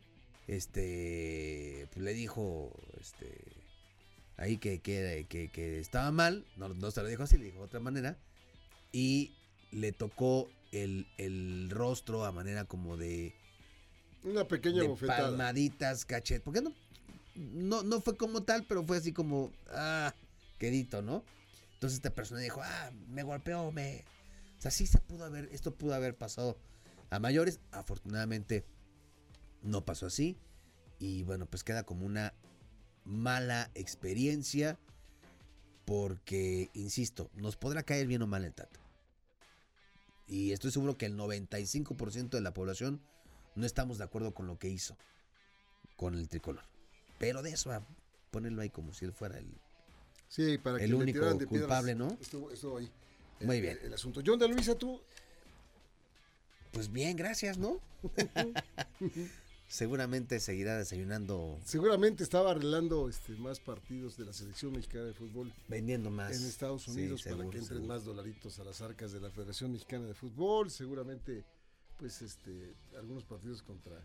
este 0.46 1.88
pues 1.92 2.02
le 2.02 2.14
dijo 2.14 2.72
este 3.00 3.36
ahí 4.36 4.58
que, 4.58 4.80
que, 4.80 5.26
que- 5.28 5.48
que 5.50 5.78
estaba 5.80 6.10
mal, 6.10 6.44
no, 6.56 6.68
no 6.68 6.90
se 6.90 7.02
lo 7.02 7.08
dijo 7.08 7.22
así, 7.22 7.36
le 7.38 7.44
dijo 7.46 7.58
de 7.58 7.64
otra 7.64 7.80
manera, 7.80 8.16
y 8.92 9.34
le 9.72 9.92
tocó 9.92 10.48
el, 10.72 11.06
el 11.18 11.68
rostro 11.70 12.24
a 12.24 12.32
manera 12.32 12.64
como 12.64 12.96
de, 12.96 13.34
Una 14.24 14.46
pequeña 14.46 14.82
de 14.82 14.88
bofetada. 14.88 15.28
palmaditas, 15.28 16.04
cachet, 16.04 16.42
porque 16.42 16.60
no, 16.62 16.72
no, 17.34 17.82
no 17.82 18.00
fue 18.00 18.16
como 18.16 18.42
tal, 18.42 18.64
pero 18.66 18.84
fue 18.84 18.96
así 18.98 19.12
como, 19.12 19.52
ah, 19.70 20.12
quedito, 20.58 21.02
¿no? 21.02 21.24
Entonces 21.74 21.98
esta 21.98 22.14
persona 22.14 22.40
dijo, 22.40 22.60
ah, 22.62 22.90
me 23.08 23.22
golpeó, 23.22 23.70
me... 23.70 24.04
O 24.58 24.62
sea, 24.62 24.70
sí 24.70 24.86
se 24.86 24.98
pudo 24.98 25.26
haber, 25.26 25.50
esto 25.52 25.74
pudo 25.74 25.92
haber 25.94 26.16
pasado 26.16 26.56
a 27.10 27.18
mayores. 27.18 27.60
Afortunadamente 27.72 28.64
no 29.62 29.84
pasó 29.84 30.06
así. 30.06 30.38
Y 30.98 31.24
bueno, 31.24 31.44
pues 31.44 31.62
queda 31.62 31.82
como 31.84 32.06
una 32.06 32.32
mala 33.06 33.70
experiencia. 33.74 34.78
Porque, 35.86 36.68
insisto, 36.74 37.30
nos 37.34 37.56
podrá 37.56 37.84
caer 37.84 38.06
bien 38.08 38.20
o 38.22 38.26
mal 38.26 38.44
el 38.44 38.52
Tata. 38.52 38.80
Y 40.26 40.50
estoy 40.50 40.72
seguro 40.72 40.98
que 40.98 41.06
el 41.06 41.16
95% 41.16 42.30
de 42.30 42.40
la 42.40 42.52
población 42.52 43.00
no 43.54 43.64
estamos 43.64 43.96
de 43.98 44.04
acuerdo 44.04 44.34
con 44.34 44.48
lo 44.48 44.58
que 44.58 44.68
hizo 44.68 44.96
con 45.96 46.14
el 46.16 46.28
tricolor. 46.28 46.64
Pero 47.18 47.42
de 47.42 47.50
eso 47.50 47.70
a 47.70 47.86
ponerlo 48.32 48.62
ahí 48.62 48.70
como 48.70 48.92
si 48.92 49.04
él 49.04 49.12
fuera 49.12 49.38
el... 49.38 49.46
Sí, 50.28 50.58
para 50.58 50.78
El 50.82 50.90
que 50.90 50.94
único 50.96 51.18
tiraran 51.20 51.38
de 51.38 51.46
piedras. 51.46 51.68
culpable, 51.68 51.94
¿no? 51.94 52.08
Estuvo, 52.20 52.50
estuvo 52.50 52.78
ahí. 52.78 52.90
el- 53.40 53.46
Muy 53.46 53.60
bien. 53.60 53.78
El, 53.84 53.94
asunto. 53.94 54.20
John 54.26 54.40
de 54.40 54.48
Luisa, 54.48 54.74
tú. 54.74 55.00
Pues 56.72 56.90
bien, 56.90 57.16
gracias, 57.16 57.56
¿no? 57.58 57.80
Seguramente 59.68 60.38
seguirá 60.38 60.78
desayunando, 60.78 61.58
Seguramente 61.64 62.22
estaba 62.22 62.52
arreglando 62.52 63.08
este, 63.08 63.32
más 63.36 63.58
partidos 63.58 64.16
de 64.16 64.24
la 64.24 64.32
selección 64.32 64.72
mexicana 64.72 65.04
de 65.06 65.12
fútbol 65.12 65.52
vendiendo 65.68 66.08
más. 66.10 66.36
en 66.40 66.46
Estados 66.46 66.82
Sí, 66.84 66.92
Unidos 66.92 67.22
para 67.24 67.36
seguro, 67.36 67.50
que 67.50 67.58
entren 67.58 67.78
seguro. 67.78 67.94
más 67.94 68.04
dolaritos 68.04 68.58
a 68.60 68.64
las 68.64 68.80
arcas 68.80 69.10
de 69.12 69.20
la 69.20 69.30
Federación 69.30 69.72
Mexicana 69.72 70.06
de 70.06 70.14
Fútbol. 70.14 70.70
Seguramente, 70.70 71.44
pues, 71.98 72.22
este, 72.22 72.74
algunos 72.96 73.24
partidos 73.24 73.60
contra, 73.62 74.00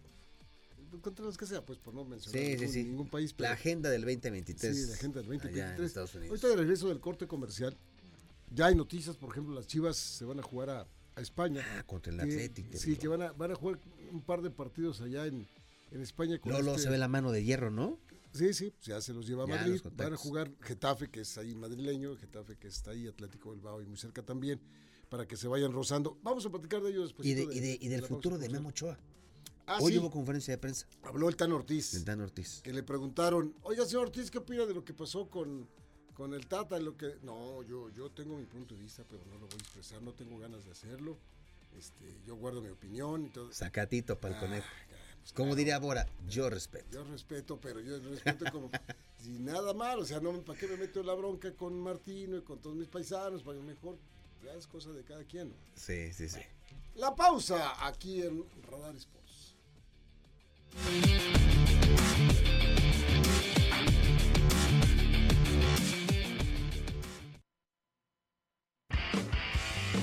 contra 0.99 1.25
los 1.25 1.37
que 1.37 1.45
sea, 1.45 1.63
pues, 1.63 1.77
por 1.77 1.93
no 1.93 2.05
mencionar 2.05 2.41
Sí, 2.41 2.47
sí, 2.47 2.55
ningún, 2.57 2.73
sí. 2.73 2.83
ningún 2.83 3.07
país. 3.09 3.31
La 3.33 3.37
pero- 3.37 3.53
agenda 3.53 3.89
del 3.91 4.01
2023. 4.01 4.75
Sí, 4.75 4.87
la 4.87 4.93
agenda 4.95 5.21
del 5.21 5.29
allá 5.29 5.35
en 5.35 5.41
2023. 5.77 5.87
Estados 5.87 6.15
Unidos. 6.15 6.29
Ahorita 6.31 6.47
de 6.49 6.55
regreso 6.55 6.87
del 6.89 6.99
corte 6.99 7.27
comercial, 7.27 7.77
ya 8.49 8.65
hay 8.65 8.75
noticias, 8.75 9.15
por 9.15 9.29
ejemplo, 9.29 9.53
las 9.53 9.67
Chivas 9.67 9.95
se 9.95 10.25
van 10.25 10.39
a 10.39 10.43
jugar 10.43 10.69
a, 10.71 10.87
a 11.21 11.23
España. 11.23 11.63
Ah, 11.77 11.83
contra 11.83 12.11
el 12.11 12.19
Atlético. 12.19 12.77
Sí, 12.77 12.97
que 12.97 13.07
van 13.07 13.21
a, 13.21 13.31
van 13.31 13.51
a 13.51 13.55
jugar 13.55 13.79
un 14.11 14.21
par 14.21 14.41
de 14.41 14.49
partidos 14.51 14.99
allá 15.01 15.25
en, 15.27 15.47
en 15.91 16.01
España. 16.01 16.37
Con 16.39 16.51
Lolo 16.51 16.71
este- 16.71 16.83
se 16.83 16.89
ve 16.89 16.97
la 16.97 17.07
mano 17.07 17.31
de 17.31 17.43
hierro, 17.43 17.71
¿no? 17.71 17.97
Sí, 18.33 18.53
sí, 18.53 18.71
pues 18.71 18.85
ya 18.85 19.01
se 19.01 19.13
los 19.13 19.27
lleva 19.27 19.43
a 19.43 19.47
Ya, 19.47 19.55
Madrid. 19.55 19.81
Van 19.95 20.13
a 20.13 20.17
jugar 20.17 20.51
Getafe, 20.61 21.09
que 21.09 21.21
es 21.21 21.37
ahí 21.37 21.53
madrileño, 21.53 22.15
Getafe, 22.15 22.55
que 22.57 22.67
está 22.69 22.91
ahí, 22.91 23.07
Atlético 23.07 23.51
Bilbao 23.51 23.81
y 23.81 23.85
muy 23.85 23.97
cerca 23.97 24.23
también, 24.23 24.61
para 25.09 25.27
que 25.27 25.35
se 25.35 25.47
vayan 25.49 25.73
rozando. 25.73 26.17
Vamos 26.23 26.45
a 26.45 26.49
platicar 26.49 26.81
de 26.81 26.91
ellos 26.91 27.03
después. 27.05 27.27
Y, 27.27 27.33
de, 27.33 27.43
y, 27.43 27.59
de- 27.59 27.77
y 27.81 27.87
del 27.89 28.01
la 28.01 28.07
futuro 28.07 28.37
de 28.37 28.47
Memo. 28.47 28.69
Ochoa. 28.69 28.97
Ah, 29.67 29.77
Hoy 29.81 29.91
sí, 29.93 29.97
hubo 29.99 30.09
conferencia 30.09 30.53
de 30.53 30.57
prensa 30.57 30.87
habló 31.03 31.29
el 31.29 31.35
Tan 31.35 31.51
Ortiz. 31.51 31.91
del 31.91 32.03
Dan 32.05 32.21
Ortiz. 32.21 32.61
que 32.63 32.73
le 32.73 32.83
preguntaron, 32.83 33.53
oiga, 33.63 33.85
señor 33.85 34.03
Ortiz, 34.07 34.31
¿qué 34.31 34.37
opina 34.39 34.65
de 34.65 34.73
lo 34.73 34.83
que 34.83 34.93
pasó 34.93 35.29
con, 35.29 35.67
con 36.13 36.33
el 36.33 36.47
Tata? 36.47 36.79
Lo 36.79 36.97
que... 36.97 37.15
No, 37.23 37.63
yo, 37.63 37.89
yo 37.89 38.09
tengo 38.09 38.37
mi 38.37 38.45
punto 38.45 38.75
de 38.75 38.81
vista, 38.81 39.03
pero 39.09 39.21
no 39.25 39.33
lo 39.39 39.47
voy 39.47 39.55
a 39.55 39.61
expresar, 39.61 40.01
no 40.01 40.11
tengo 40.11 40.37
ganas 40.39 40.65
de 40.65 40.71
hacerlo. 40.71 41.17
Este, 41.77 42.05
yo 42.25 42.35
guardo 42.35 42.61
mi 42.61 42.69
opinión 42.69 43.25
y 43.25 43.29
todo. 43.29 43.51
Sacatito 43.51 44.19
para 44.19 44.37
el 44.37 44.43
Ah, 44.61 44.63
pues, 45.21 45.33
Como 45.33 45.47
claro, 45.49 45.55
diría 45.55 45.79
Bora, 45.79 46.07
yo 46.27 46.49
respeto. 46.49 46.87
Yo 46.91 47.03
respeto, 47.05 47.59
pero 47.61 47.79
yo 47.79 47.99
respeto 47.99 48.45
como 48.51 48.69
si 49.23 49.29
nada 49.39 49.73
mal, 49.73 49.99
o 49.99 50.05
sea, 50.05 50.19
no, 50.19 50.33
¿para 50.41 50.59
qué 50.59 50.67
me 50.67 50.77
meto 50.77 51.03
la 51.03 51.13
bronca 51.13 51.53
con 51.53 51.79
Martino 51.79 52.37
y 52.37 52.41
con 52.41 52.59
todos 52.59 52.75
mis 52.75 52.87
paisanos? 52.87 53.43
Para 53.43 53.57
que 53.57 53.63
mejor, 53.63 53.97
ya 54.43 54.53
es 54.53 54.67
cosa 54.67 54.91
de 54.91 55.03
cada 55.03 55.23
quien. 55.23 55.49
¿no? 55.49 55.55
Sí, 55.75 56.11
sí, 56.13 56.27
sí. 56.27 56.39
La 56.95 57.15
pausa 57.15 57.85
aquí 57.87 58.21
en 58.21 58.45
Radar 58.69 58.95
Sports. 58.95 59.55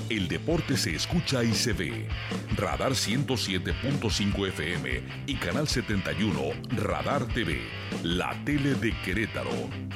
El 0.08 0.26
deporte 0.26 0.78
se 0.78 0.94
escucha 0.94 1.44
y 1.44 1.54
se 1.54 1.74
ve. 1.74 2.08
Radar 2.56 2.92
107.5 2.92 4.48
FM 4.48 5.02
y 5.26 5.36
Canal 5.36 5.68
71 5.68 6.40
Radar 6.82 7.26
TV, 7.26 7.60
la 8.02 8.32
tele 8.44 8.74
de 8.74 8.98
Querétaro. 9.02 9.50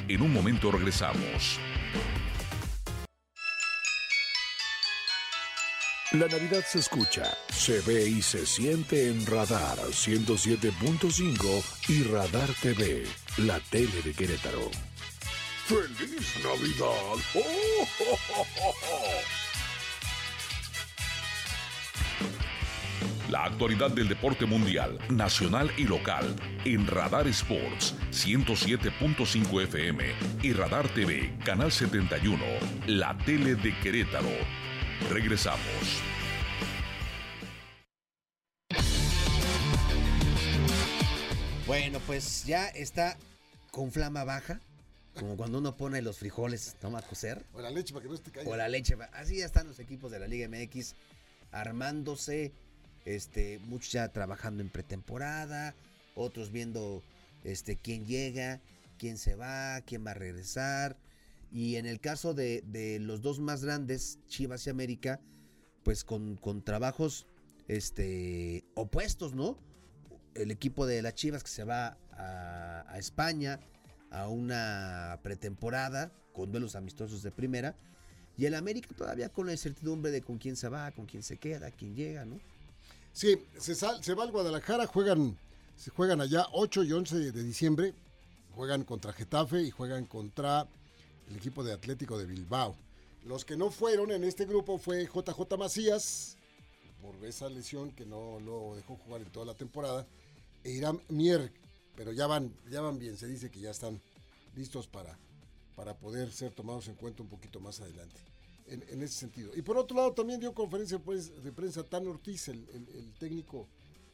En 0.09 0.21
un 0.21 0.31
momento 0.31 0.71
regresamos. 0.71 1.59
La 6.13 6.29
Navidad 6.29 6.63
se 6.69 6.81
escucha, 6.81 7.35
se 7.51 7.81
ve 7.81 8.07
y 8.07 8.21
se 8.21 8.45
siente 8.45 9.09
en 9.09 9.25
Radar 9.25 9.79
107.5 9.79 11.89
y 11.89 12.03
Radar 12.03 12.51
TV, 12.61 13.07
la 13.39 13.59
tele 13.61 14.03
de 14.05 14.13
Querétaro. 14.13 14.71
¡Feliz 15.65 16.37
Navidad! 16.45 17.17
¡Oh, 17.35 17.89
oh, 18.01 18.19
oh, 18.29 19.42
La 23.33 23.47
actualidad 23.47 23.91
del 23.91 24.09
deporte 24.09 24.45
mundial, 24.45 24.99
nacional 25.09 25.71
y 25.79 25.85
local 25.85 26.37
en 26.67 26.87
Radar 26.87 27.27
Sports 27.29 27.95
107.5 28.11 29.63
FM 29.63 30.05
y 30.43 30.53
Radar 30.53 30.87
TV, 30.93 31.35
Canal 31.43 31.73
71, 31.73 32.45
la 32.89 33.17
tele 33.25 33.55
de 33.55 33.75
Querétaro. 33.81 34.29
Regresamos. 35.09 36.03
Bueno, 41.67 42.01
pues 42.07 42.45
ya 42.45 42.69
está 42.69 43.17
con 43.71 43.93
flama 43.93 44.25
baja, 44.25 44.61
como 45.19 45.39
cuando 45.39 45.57
uno 45.57 45.75
pone 45.75 46.03
los 46.03 46.19
frijoles, 46.19 46.77
toma 46.83 46.99
a 46.99 47.03
cocer, 47.03 47.43
O 47.55 47.63
la 47.63 47.71
leche 47.71 47.95
para 47.95 48.03
que 48.03 48.09
no 48.11 48.15
esté 48.15 48.29
o 48.29 48.33
cayendo. 48.35 48.57
la 48.59 48.69
leche. 48.69 48.95
Así 49.15 49.39
ya 49.39 49.47
están 49.47 49.69
los 49.69 49.79
equipos 49.79 50.13
de 50.13 50.19
la 50.19 50.27
Liga 50.27 50.47
MX 50.51 50.97
armándose, 51.51 52.53
este, 53.05 53.59
muchos 53.67 53.93
ya 53.93 54.09
trabajando 54.13 54.63
en 54.63 54.69
pretemporada, 54.69 55.75
otros 56.15 56.51
viendo 56.51 57.03
este, 57.45 57.77
quién 57.77 58.07
llega, 58.07 58.61
quién 58.99 59.19
se 59.19 59.35
va, 59.35 59.81
quién 59.83 60.07
va 60.07 60.13
a 60.13 60.15
regresar. 60.15 60.97
Y 61.51 61.77
en 61.77 61.87
el 61.87 62.01
caso 62.01 62.35
de, 62.35 62.99
los 63.01 63.21
dos 63.21 63.41
más 63.41 63.65
grandes, 63.65 64.19
Chivas 64.27 64.67
y 64.67 64.71
América, 64.71 65.21
pues 65.83 66.05
con, 66.05 66.37
con 66.37 66.63
trabajos 66.63 67.27
este, 67.69 68.65
opuestos, 68.75 69.35
¿no? 69.35 69.59
El 70.35 70.51
equipo 70.51 70.87
de 70.87 71.03
las 71.03 71.15
Chivas 71.15 71.43
que 71.43 71.51
se 71.51 71.65
va 71.65 71.99
a, 72.13 72.87
a 72.89 72.99
España 72.99 73.61
a 74.11 74.29
una 74.29 75.19
pretemporada 75.23 76.13
con 76.33 76.51
duelos 76.51 76.77
amistosos 76.77 77.23
de 77.23 77.31
primera. 77.31 77.75
Y 78.37 78.47
el 78.47 78.55
América 78.55 78.89
todavía 78.97 79.29
con 79.29 79.47
la 79.47 79.53
incertidumbre 79.53 80.11
de 80.11 80.23
con 80.23 80.39
quién 80.39 80.57
se 80.57 80.69
va, 80.69 80.91
con 80.93 81.07
quién 81.07 81.23
se 81.23 81.37
queda, 81.37 81.71
quién 81.71 81.95
llega, 81.95 82.25
¿no? 82.25 82.41
Sí, 83.13 83.37
se, 83.59 83.75
sal- 83.75 84.03
se 84.03 84.15
va 84.15 84.25
al 84.25 84.31
Guadalajara, 84.33 84.87
juegan, 84.87 85.37
se 85.77 85.91
juegan 85.91 86.21
allá 86.21 86.47
8 86.53 86.85
y 86.85 86.93
11 86.93 87.33
de 87.33 87.43
diciembre, 87.43 87.95
juegan 88.55 88.85
contra 88.85 89.13
Getafe 89.13 89.63
y 89.63 89.71
juegan 89.71 90.07
contra 90.07 90.67
el 91.29 91.37
equipo 91.37 91.63
de 91.63 91.73
Atlético 91.73 92.19
de 92.19 92.27
Bilbao. 92.27 92.75
Los 93.25 93.45
que 93.45 93.57
no 93.57 93.71
fueron 93.71 94.11
en 94.11 94.25
este 94.25 94.47
grupo 94.47 94.79
fue 94.79 95.05
JJ 95.07 95.57
Macías, 95.59 96.37
por 97.01 97.15
esa 97.25 97.49
lesión 97.49 97.91
que 97.93 98.07
no 98.07 98.41
lo 98.41 98.75
dejó 98.77 98.97
jugar 98.97 99.21
en 99.23 99.31
toda 99.31 99.47
la 99.47 99.55
temporada, 99.55 100.07
e 100.65 100.71
Irán 100.71 101.01
Mier, 101.09 101.53
pero 101.97 102.13
ya 102.13 102.27
van, 102.27 102.53
ya 102.71 102.81
van 102.81 102.99
bien, 102.99 103.17
se 103.17 103.27
dice 103.27 103.51
que 103.51 103.61
ya 103.61 103.71
están 103.71 104.01
listos 104.57 104.87
para, 104.87 105.19
para 105.77 105.95
poder 105.97 106.33
ser 106.33 106.53
tomados 106.53 106.89
en 106.89 106.95
cuenta 106.95 107.23
un 107.23 107.29
poquito 107.29 107.61
más 107.61 107.81
adelante. 107.81 108.21
En, 108.69 108.83
en 108.89 109.03
ese 109.03 109.15
sentido. 109.19 109.51
Y 109.57 109.63
por 109.63 109.77
otro 109.77 109.97
lado, 109.97 110.13
también 110.13 110.41
dio 110.41 110.55
conferencia 110.55 110.99
pues, 110.99 111.43
de 111.43 111.53
prensa 111.53 111.83
Tan 111.83 112.07
Ortiz, 112.07 112.49
el, 112.49 112.67
el- 112.73 112.89
el 112.97 113.13
técnico 113.19 113.67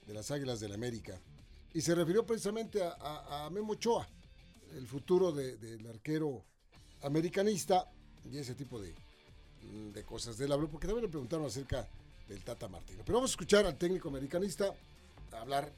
de 0.06 0.14
las 0.14 0.30
Águilas 0.30 0.58
del 0.58 0.72
América, 0.72 1.20
y 1.74 1.80
se 1.82 1.94
refirió 1.94 2.24
precisamente 2.26 2.82
a, 2.82 2.90
a- 2.98 3.46
a 3.46 3.50
Memo 3.50 3.72
Ochoa, 3.74 4.08
el 4.74 4.86
futuro 4.86 5.32
de- 5.32 5.56
del 5.58 5.86
arquero 5.86 6.42
americanista 7.02 7.86
y 8.30 8.38
ese 8.38 8.54
tipo 8.54 8.80
de, 8.80 8.94
de 9.92 10.02
cosas. 10.02 10.38
De 10.38 10.46
él 10.46 10.52
habló, 10.52 10.68
porque 10.68 10.86
también 10.86 11.04
le 11.04 11.10
preguntaron 11.10 11.46
acerca 11.46 11.86
del 12.26 12.42
Tata 12.42 12.68
Martino. 12.68 13.02
Pero 13.04 13.18
vamos 13.18 13.30
a 13.30 13.34
escuchar 13.34 13.66
al 13.66 13.76
técnico 13.76 14.08
americanista 14.08 14.74
hablar 15.32 15.70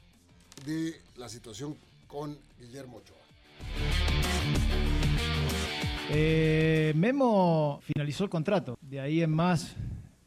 de 0.65 1.01
la 1.17 1.29
situación 1.29 1.77
con 2.07 2.39
Guillermo 2.59 2.99
Ochoa. 2.99 3.19
Eh, 6.13 6.93
Memo 6.97 7.81
finalizó 7.83 8.25
el 8.25 8.31
contrato. 8.31 8.77
De 8.81 9.01
ahí 9.01 9.23
en 9.23 9.31
más, 9.31 9.77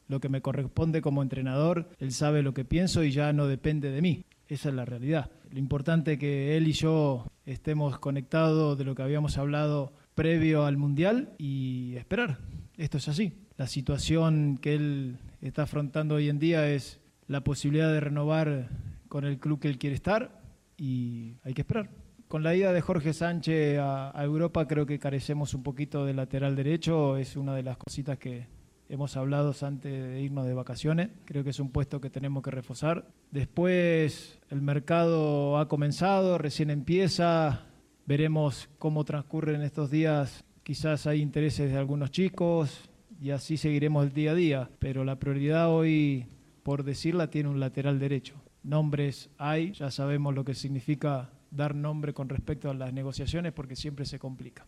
lo 0.08 0.18
que 0.18 0.30
me 0.30 0.40
corresponde 0.40 1.02
como 1.02 1.22
entrenador, 1.22 1.90
él 1.98 2.12
sabe 2.12 2.42
lo 2.42 2.54
que 2.54 2.64
pienso 2.64 3.04
y 3.04 3.10
ya 3.10 3.32
no 3.34 3.46
depende 3.46 3.90
de 3.90 4.00
mí. 4.00 4.24
Esa 4.48 4.70
es 4.70 4.74
la 4.74 4.86
realidad. 4.86 5.30
Lo 5.50 5.58
importante 5.58 6.14
es 6.14 6.18
que 6.18 6.56
él 6.56 6.68
y 6.68 6.72
yo 6.72 7.26
estemos 7.44 7.98
conectados 7.98 8.78
de 8.78 8.84
lo 8.84 8.94
que 8.94 9.02
habíamos 9.02 9.36
hablado 9.36 9.92
previo 10.14 10.64
al 10.64 10.78
Mundial 10.78 11.34
y 11.38 11.96
esperar. 11.96 12.38
Esto 12.76 12.98
es 12.98 13.08
así. 13.08 13.32
La 13.56 13.66
situación 13.66 14.58
que 14.58 14.74
él 14.74 15.18
está 15.42 15.64
afrontando 15.64 16.14
hoy 16.14 16.30
en 16.30 16.38
día 16.38 16.68
es 16.70 17.00
la 17.26 17.42
posibilidad 17.44 17.92
de 17.92 18.00
renovar 18.00 18.68
con 19.08 19.24
el 19.24 19.38
club 19.38 19.60
que 19.60 19.68
él 19.68 19.78
quiere 19.78 19.96
estar 19.96 20.40
y 20.76 21.34
hay 21.44 21.52
que 21.52 21.62
esperar. 21.62 21.90
Con 22.34 22.42
la 22.42 22.56
ida 22.56 22.72
de 22.72 22.80
Jorge 22.80 23.12
Sánchez 23.12 23.78
a, 23.80 24.12
Europa 24.24 24.66
creo 24.66 24.86
que 24.86 24.98
carecemos 24.98 25.54
un 25.54 25.62
poquito 25.62 26.04
de 26.04 26.14
lateral 26.14 26.56
derecho, 26.56 27.16
es 27.16 27.36
una 27.36 27.54
de 27.54 27.62
las 27.62 27.76
cositas 27.76 28.18
que 28.18 28.48
hemos 28.88 29.16
hablado 29.16 29.54
antes 29.62 29.92
de 29.92 30.20
irnos 30.20 30.44
de 30.44 30.52
vacaciones, 30.52 31.10
creo 31.26 31.44
que 31.44 31.50
es 31.50 31.60
un 31.60 31.70
puesto 31.70 32.00
que 32.00 32.10
tenemos 32.10 32.42
que 32.42 32.50
reforzar. 32.50 33.06
Después 33.30 34.40
el 34.50 34.62
mercado 34.62 35.58
ha 35.58 35.68
comenzado, 35.68 36.36
recién 36.36 36.70
empieza, 36.70 37.66
veremos 38.04 38.68
cómo 38.80 39.04
transcurren 39.04 39.62
estos 39.62 39.92
días, 39.92 40.44
quizás 40.64 41.06
hay 41.06 41.20
intereses 41.20 41.70
de 41.70 41.78
algunos 41.78 42.10
chicos 42.10 42.90
y 43.20 43.30
así 43.30 43.56
seguiremos 43.56 44.06
el 44.06 44.12
día 44.12 44.32
a 44.32 44.34
día, 44.34 44.70
pero 44.80 45.04
la 45.04 45.20
prioridad 45.20 45.70
hoy, 45.70 46.26
por 46.64 46.82
decirla, 46.82 47.30
tiene 47.30 47.48
un 47.48 47.60
lateral 47.60 48.00
derecho. 48.00 48.34
Nombres 48.64 49.30
hay, 49.38 49.70
ya 49.70 49.92
sabemos 49.92 50.34
lo 50.34 50.44
que 50.44 50.54
significa 50.54 51.30
dar 51.54 51.74
nombre 51.74 52.12
con 52.14 52.28
respecto 52.28 52.70
a 52.70 52.74
las 52.74 52.92
negociaciones 52.92 53.52
porque 53.52 53.76
siempre 53.76 54.04
se 54.06 54.18
complica. 54.18 54.66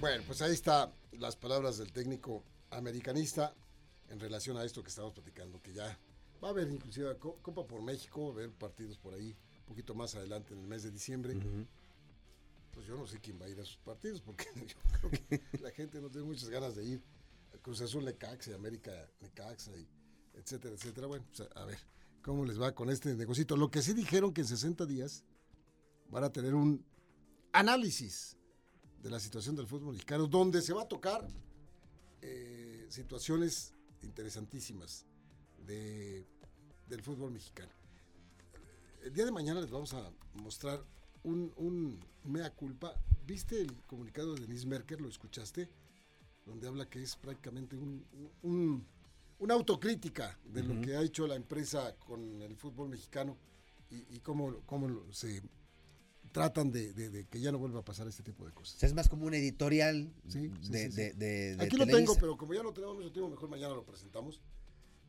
Bueno, 0.00 0.22
pues 0.26 0.42
ahí 0.42 0.52
está 0.52 0.92
las 1.12 1.36
palabras 1.36 1.78
del 1.78 1.92
técnico 1.92 2.42
americanista 2.70 3.54
en 4.08 4.18
relación 4.18 4.56
a 4.56 4.64
esto 4.64 4.82
que 4.82 4.88
estamos 4.88 5.12
platicando, 5.12 5.62
que 5.62 5.72
ya 5.72 5.96
va 6.42 6.48
a 6.48 6.50
haber 6.50 6.68
inclusive 6.68 7.16
Co- 7.18 7.38
Copa 7.40 7.64
por 7.66 7.82
México, 7.82 8.22
va 8.24 8.28
a 8.30 8.32
haber 8.44 8.50
partidos 8.50 8.98
por 8.98 9.14
ahí 9.14 9.36
un 9.60 9.64
poquito 9.66 9.94
más 9.94 10.14
adelante 10.16 10.54
en 10.54 10.60
el 10.60 10.66
mes 10.66 10.82
de 10.82 10.90
diciembre. 10.90 11.36
Pues 12.72 12.86
yo 12.86 12.96
no 12.96 13.06
sé 13.06 13.20
quién 13.20 13.40
va 13.40 13.44
a 13.44 13.48
ir 13.48 13.58
a 13.60 13.62
esos 13.62 13.76
partidos, 13.78 14.20
porque 14.22 14.46
yo 14.66 14.76
creo 15.00 15.10
que 15.10 15.58
la 15.62 15.70
gente 15.70 16.00
no 16.00 16.10
tiene 16.10 16.26
muchas 16.26 16.48
ganas 16.48 16.74
de 16.74 16.84
ir. 16.84 17.02
Cruz 17.60 17.80
Azul 17.82 18.04
Necaxa 18.04 18.50
y 18.50 18.54
América 18.54 18.90
Necaxa 19.20 19.70
y 19.76 19.86
etcétera, 20.34 20.74
etcétera. 20.74 21.06
Bueno, 21.06 21.24
pues 21.28 21.48
a 21.54 21.64
ver 21.66 21.78
cómo 22.22 22.44
les 22.44 22.60
va 22.60 22.74
con 22.74 22.90
este 22.90 23.14
negocito. 23.14 23.56
Lo 23.56 23.70
que 23.70 23.82
sí 23.82 23.92
dijeron 23.92 24.32
que 24.32 24.42
en 24.42 24.46
60 24.46 24.86
días 24.86 25.24
van 26.10 26.24
a 26.24 26.30
tener 26.32 26.54
un 26.54 26.84
análisis 27.52 28.36
de 29.02 29.10
la 29.10 29.18
situación 29.20 29.56
del 29.56 29.66
fútbol 29.66 29.92
mexicano, 29.94 30.26
donde 30.26 30.62
se 30.62 30.72
va 30.72 30.82
a 30.82 30.88
tocar 30.88 31.26
eh, 32.22 32.86
situaciones 32.88 33.74
interesantísimas 34.02 35.04
de, 35.66 36.26
del 36.88 37.02
fútbol 37.02 37.32
mexicano. 37.32 37.72
El 39.02 39.12
día 39.12 39.24
de 39.24 39.32
mañana 39.32 39.60
les 39.60 39.70
vamos 39.70 39.92
a 39.94 40.10
mostrar 40.34 40.84
un, 41.24 41.52
un 41.56 41.98
mea 42.24 42.50
culpa. 42.54 42.94
¿Viste 43.26 43.60
el 43.60 43.74
comunicado 43.86 44.34
de 44.34 44.42
Denise 44.42 44.66
Merker? 44.66 45.00
¿Lo 45.00 45.08
escuchaste? 45.08 45.68
Donde 46.46 46.68
habla 46.68 46.88
que 46.88 47.02
es 47.02 47.16
prácticamente 47.16 47.76
un, 47.76 48.04
un- 48.42 48.86
una 49.42 49.54
autocrítica 49.54 50.38
de 50.44 50.62
lo 50.62 50.80
que 50.80 50.94
ha 50.96 51.02
hecho 51.02 51.26
la 51.26 51.34
empresa 51.34 51.96
con 51.96 52.40
el 52.42 52.56
fútbol 52.56 52.88
mexicano 52.88 53.36
y, 53.90 53.96
y 54.16 54.20
cómo, 54.20 54.60
cómo 54.66 55.12
se 55.12 55.42
tratan 56.30 56.70
de, 56.70 56.92
de- 56.92 57.10
de 57.10 57.26
que 57.26 57.40
ya 57.40 57.50
no 57.50 57.58
vuelva 57.58 57.80
a 57.80 57.84
pasar 57.84 58.06
este 58.06 58.22
tipo 58.22 58.44
de 58.44 58.52
O 58.52 58.54
cosas. 58.54 58.78
sea, 58.78 58.86
es 58.88 58.94
más 58.94 59.08
como 59.08 59.26
un 59.26 59.34
editorial 59.34 60.12
Sí, 60.28 60.46
de, 60.70 60.90
sí, 60.90 60.92
sí. 60.92 61.10
de- 61.18 61.56
Aquí 61.58 61.76
lo 61.76 61.86
tengo, 61.86 62.14
pero 62.16 62.36
como 62.38 62.54
ya 62.54 62.62
no 62.62 62.72
tenemos 62.72 62.96
mucho 62.96 63.10
tiempo, 63.12 63.28
mejor 63.30 63.48
mañana 63.48 63.74
lo 63.74 63.84
presentamos. 63.84 64.40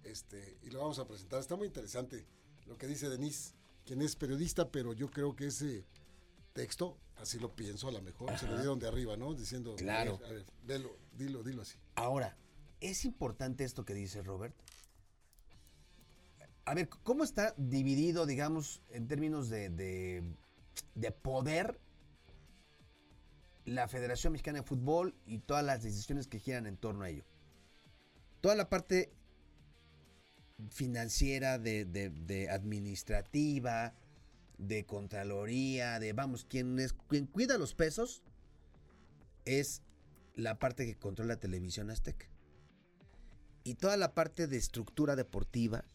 Este, 0.04 0.58
y 0.64 0.70
lo 0.72 0.80
vamos 0.80 0.98
a 1.00 1.08
presentar. 1.08 1.40
Está 1.40 1.56
muy 1.56 1.68
interesante 1.68 2.26
lo 2.66 2.78
que 2.78 2.88
dice 2.88 3.10
Denise, 3.10 3.54
quien 3.86 4.02
es 4.02 4.16
periodista, 4.16 4.70
pero 4.72 4.94
yo 4.94 5.10
creo 5.12 5.36
que 5.36 5.46
ese 5.48 5.86
texto, 6.54 6.98
así 7.18 7.40
lo 7.40 7.56
pienso, 7.56 7.88
a 7.88 7.92
lo 7.92 8.02
mejor 8.02 8.38
se 8.38 8.48
lo 8.48 8.56
dieron 8.58 8.80
de 8.80 8.88
arriba, 8.88 9.16
¿no? 9.16 9.34
Diciendo, 9.34 9.76
Claro. 9.76 10.16
A 10.16 10.18
ver, 10.18 10.28
a 10.30 10.34
ver, 10.34 10.46
velo, 10.66 10.98
dilo, 11.16 11.44
dilo 11.44 11.62
así. 11.62 11.78
Ahora, 11.96 12.36
es 12.84 13.06
importante 13.06 13.64
esto 13.64 13.86
que 13.86 13.94
dice 13.94 14.22
Robert. 14.22 14.56
A 16.66 16.74
ver, 16.74 16.88
¿cómo 16.90 17.24
está 17.24 17.54
dividido, 17.58 18.26
digamos, 18.26 18.82
en 18.90 19.08
términos 19.08 19.50
de, 19.50 19.70
de- 19.70 20.24
de 20.96 21.12
poder 21.12 21.80
la 23.66 23.88
Federación 23.88 24.34
Mexicana 24.34 24.60
de 24.60 24.66
Fútbol 24.66 25.16
y 25.26 25.40
todas 25.40 25.64
las 25.64 25.84
decisiones 25.84 26.28
que 26.28 26.40
giran 26.40 26.66
en 26.68 26.78
torno 26.78 27.04
a 27.04 27.10
ello? 27.10 27.26
Toda 28.42 28.56
la 28.56 28.70
parte 28.70 29.12
financiera, 30.70 31.58
de 31.60 32.48
administrativa, 32.50 33.94
de 34.58 34.86
contraloría, 34.86 36.00
de 36.00 36.14
vamos, 36.14 36.46
quien, 36.46 36.80
es, 36.80 36.94
quien 37.10 37.26
cuida 37.26 37.58
los 37.58 37.74
pesos 37.74 38.24
es 39.46 39.82
la 40.36 40.60
parte 40.60 40.86
que 40.86 40.96
controla 40.96 41.38
Televisión 41.40 41.90
Azteca. 41.90 42.28
Y 43.64 43.76
toda 43.76 43.96
la 43.98 44.14
parte 44.14 44.48
de 44.48 44.58
estructura 44.58 45.16
deportiva 45.16 45.86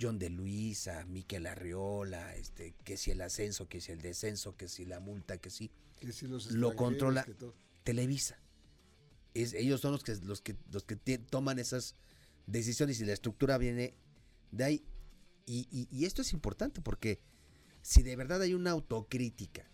John 0.00 0.18
de 0.18 0.30
Luisa, 0.30 1.04
Miquel 1.06 1.46
Arriola, 1.46 2.34
este, 2.34 2.74
que 2.84 2.96
si 2.96 3.10
el 3.12 3.20
ascenso, 3.20 3.68
que 3.68 3.80
si 3.80 3.92
el 3.92 4.00
descenso, 4.02 4.56
que 4.56 4.68
si 4.68 4.84
la 4.84 4.98
multa, 4.98 5.38
que 5.38 5.50
si 5.50 5.70
Que 6.00 6.12
si 6.12 6.26
los 6.26 6.50
lo 6.50 6.74
controla. 6.76 7.24
Televisa. 7.84 8.38
Es, 9.34 9.52
ellos 9.52 9.80
son 9.80 9.92
los 9.92 10.02
que 10.02 10.16
los 10.16 10.40
que 10.40 10.56
los 10.72 10.84
que 10.84 10.96
toman 11.18 11.58
esas 11.58 11.94
decisiones 12.46 13.00
y 13.00 13.04
la 13.04 13.12
estructura 13.12 13.58
viene 13.58 13.94
de 14.50 14.64
ahí. 14.64 14.84
Y, 15.46 15.68
y- 15.70 15.88
y 15.90 16.06
esto 16.06 16.22
es 16.22 16.32
importante 16.32 16.80
porque 16.80 17.20
si 17.82 18.02
de 18.02 18.16
verdad 18.16 18.40
hay 18.42 18.54
una 18.54 18.70
autocrítica 18.70 19.64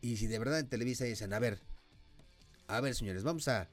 y 0.00 0.16
si 0.16 0.26
de 0.26 0.38
verdad 0.38 0.58
en 0.60 0.68
Televisa 0.68 1.04
dicen, 1.04 1.32
a 1.32 1.38
ver, 1.38 1.60
a 2.66 2.80
ver 2.80 2.94
señores, 2.94 3.22
vamos 3.22 3.46
a, 3.48 3.68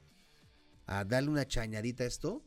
a 0.86 1.04
darle 1.04 1.30
una 1.30 1.46
chañadita 1.46 2.04
a 2.04 2.06
esto, 2.06 2.42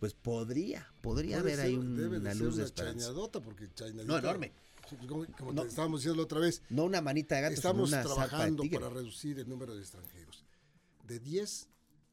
pues 0.00 0.14
podría, 0.14 0.92
podría 1.00 1.38
haber 1.38 1.60
ahí 1.60 1.74
un- 1.76 1.96
debe 1.96 2.18
una 2.18 2.34
luz 2.34 2.56
de 2.56 2.62
una 2.64 2.74
chañadota, 2.74 3.40
porque 3.40 3.68
chañadita- 3.74 4.04
No, 4.04 4.18
enorme. 4.18 4.52
Pues, 4.88 5.00
Como, 5.08 5.24
como 5.38 5.52
No. 5.52 5.62
te 5.62 5.68
estábamos 5.68 6.00
diciendo 6.00 6.16
la 6.18 6.24
otra 6.24 6.40
vez, 6.40 6.60
No 6.68 6.84
una 6.84 7.00
manita 7.00 7.36
de 7.36 7.42
gato, 7.42 7.54
sino 7.56 7.68
estamos 7.70 7.88
una 7.92 8.02
trabajando 8.02 8.64
para 8.70 8.90
reducir 8.90 9.38
el 9.38 9.48
número 9.48 9.74
de 9.74 9.80
extranjeros. 9.80 10.44
De 11.06 11.18
10 11.18 11.68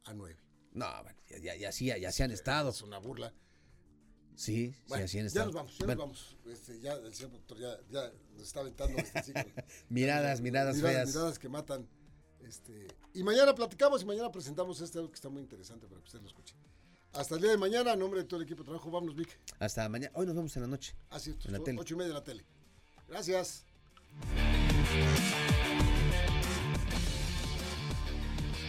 a 0.06 0.14
9. 0.14 0.38
No, 0.74 0.86
bueno, 1.04 1.18
ya, 1.42 1.56
ya, 1.56 1.72
ya, 1.72 1.98
ya 1.98 2.12
se 2.12 2.24
han 2.24 2.32
estado. 2.32 2.70
Es 2.70 2.82
una 2.84 3.00
burla. 3.00 3.34
Sí, 4.36 4.74
Bueno, 4.88 5.06
sí, 5.08 5.18
así 5.18 5.20
han 5.20 5.28
ya 5.28 5.46
nos 5.46 5.54
vamos, 5.54 5.78
ya 5.78 5.86
Bueno, 5.86 6.06
nos 6.06 6.38
vamos. 6.38 6.38
Este, 6.58 6.80
ya 6.80 6.94
el 6.94 7.14
señor 7.14 7.32
doctor 7.34 7.58
ya, 7.60 7.78
ya 7.92 8.14
nos 8.38 8.44
está 8.44 8.62
aventando 8.62 8.98
este 8.98 9.24
ciclo. 9.24 9.44
Miradas, 9.90 10.40
miradas 10.40 10.76
miradas, 10.78 10.94
feas. 10.96 11.08
miradas 11.10 11.40
que 11.40 11.50
matan. 11.50 11.88
Este, 12.48 12.88
y 13.14 13.24
mañana 13.24 13.54
platicamos 13.54 14.02
y 14.02 14.06
mañana 14.06 14.32
presentamos 14.32 14.80
este 14.82 14.98
algo 14.98 15.10
que 15.12 15.16
está 15.16 15.30
muy 15.30 15.42
interesante 15.42 15.88
para 15.88 16.00
que 16.02 16.06
usted 16.08 16.22
lo 16.22 16.28
escuche. 16.28 16.56
Hasta 17.14 17.36
el 17.36 17.42
día 17.42 17.52
de 17.52 17.58
mañana, 17.58 17.92
a 17.92 17.96
nombre 17.96 18.22
de 18.22 18.26
todo 18.28 18.40
el 18.40 18.46
equipo 18.46 18.62
de 18.64 18.66
trabajo, 18.68 18.90
vámonos, 18.92 19.16
Vic. 19.16 19.40
Hasta 19.60 19.88
mañana. 19.90 20.12
Hoy 20.16 20.26
nos 20.26 20.36
vemos 20.36 20.56
en 20.56 20.62
la 20.64 20.68
noche. 20.68 20.96
Ah, 21.10 21.18
En 21.26 21.52
la 21.54 21.60
o- 21.60 21.64
tele. 21.64 21.80
ocho 21.80 21.94
y 21.94 21.98
media 21.98 22.10
en 22.10 22.14
la 22.16 22.24
tele. 22.24 22.46
Gracias. 23.08 23.66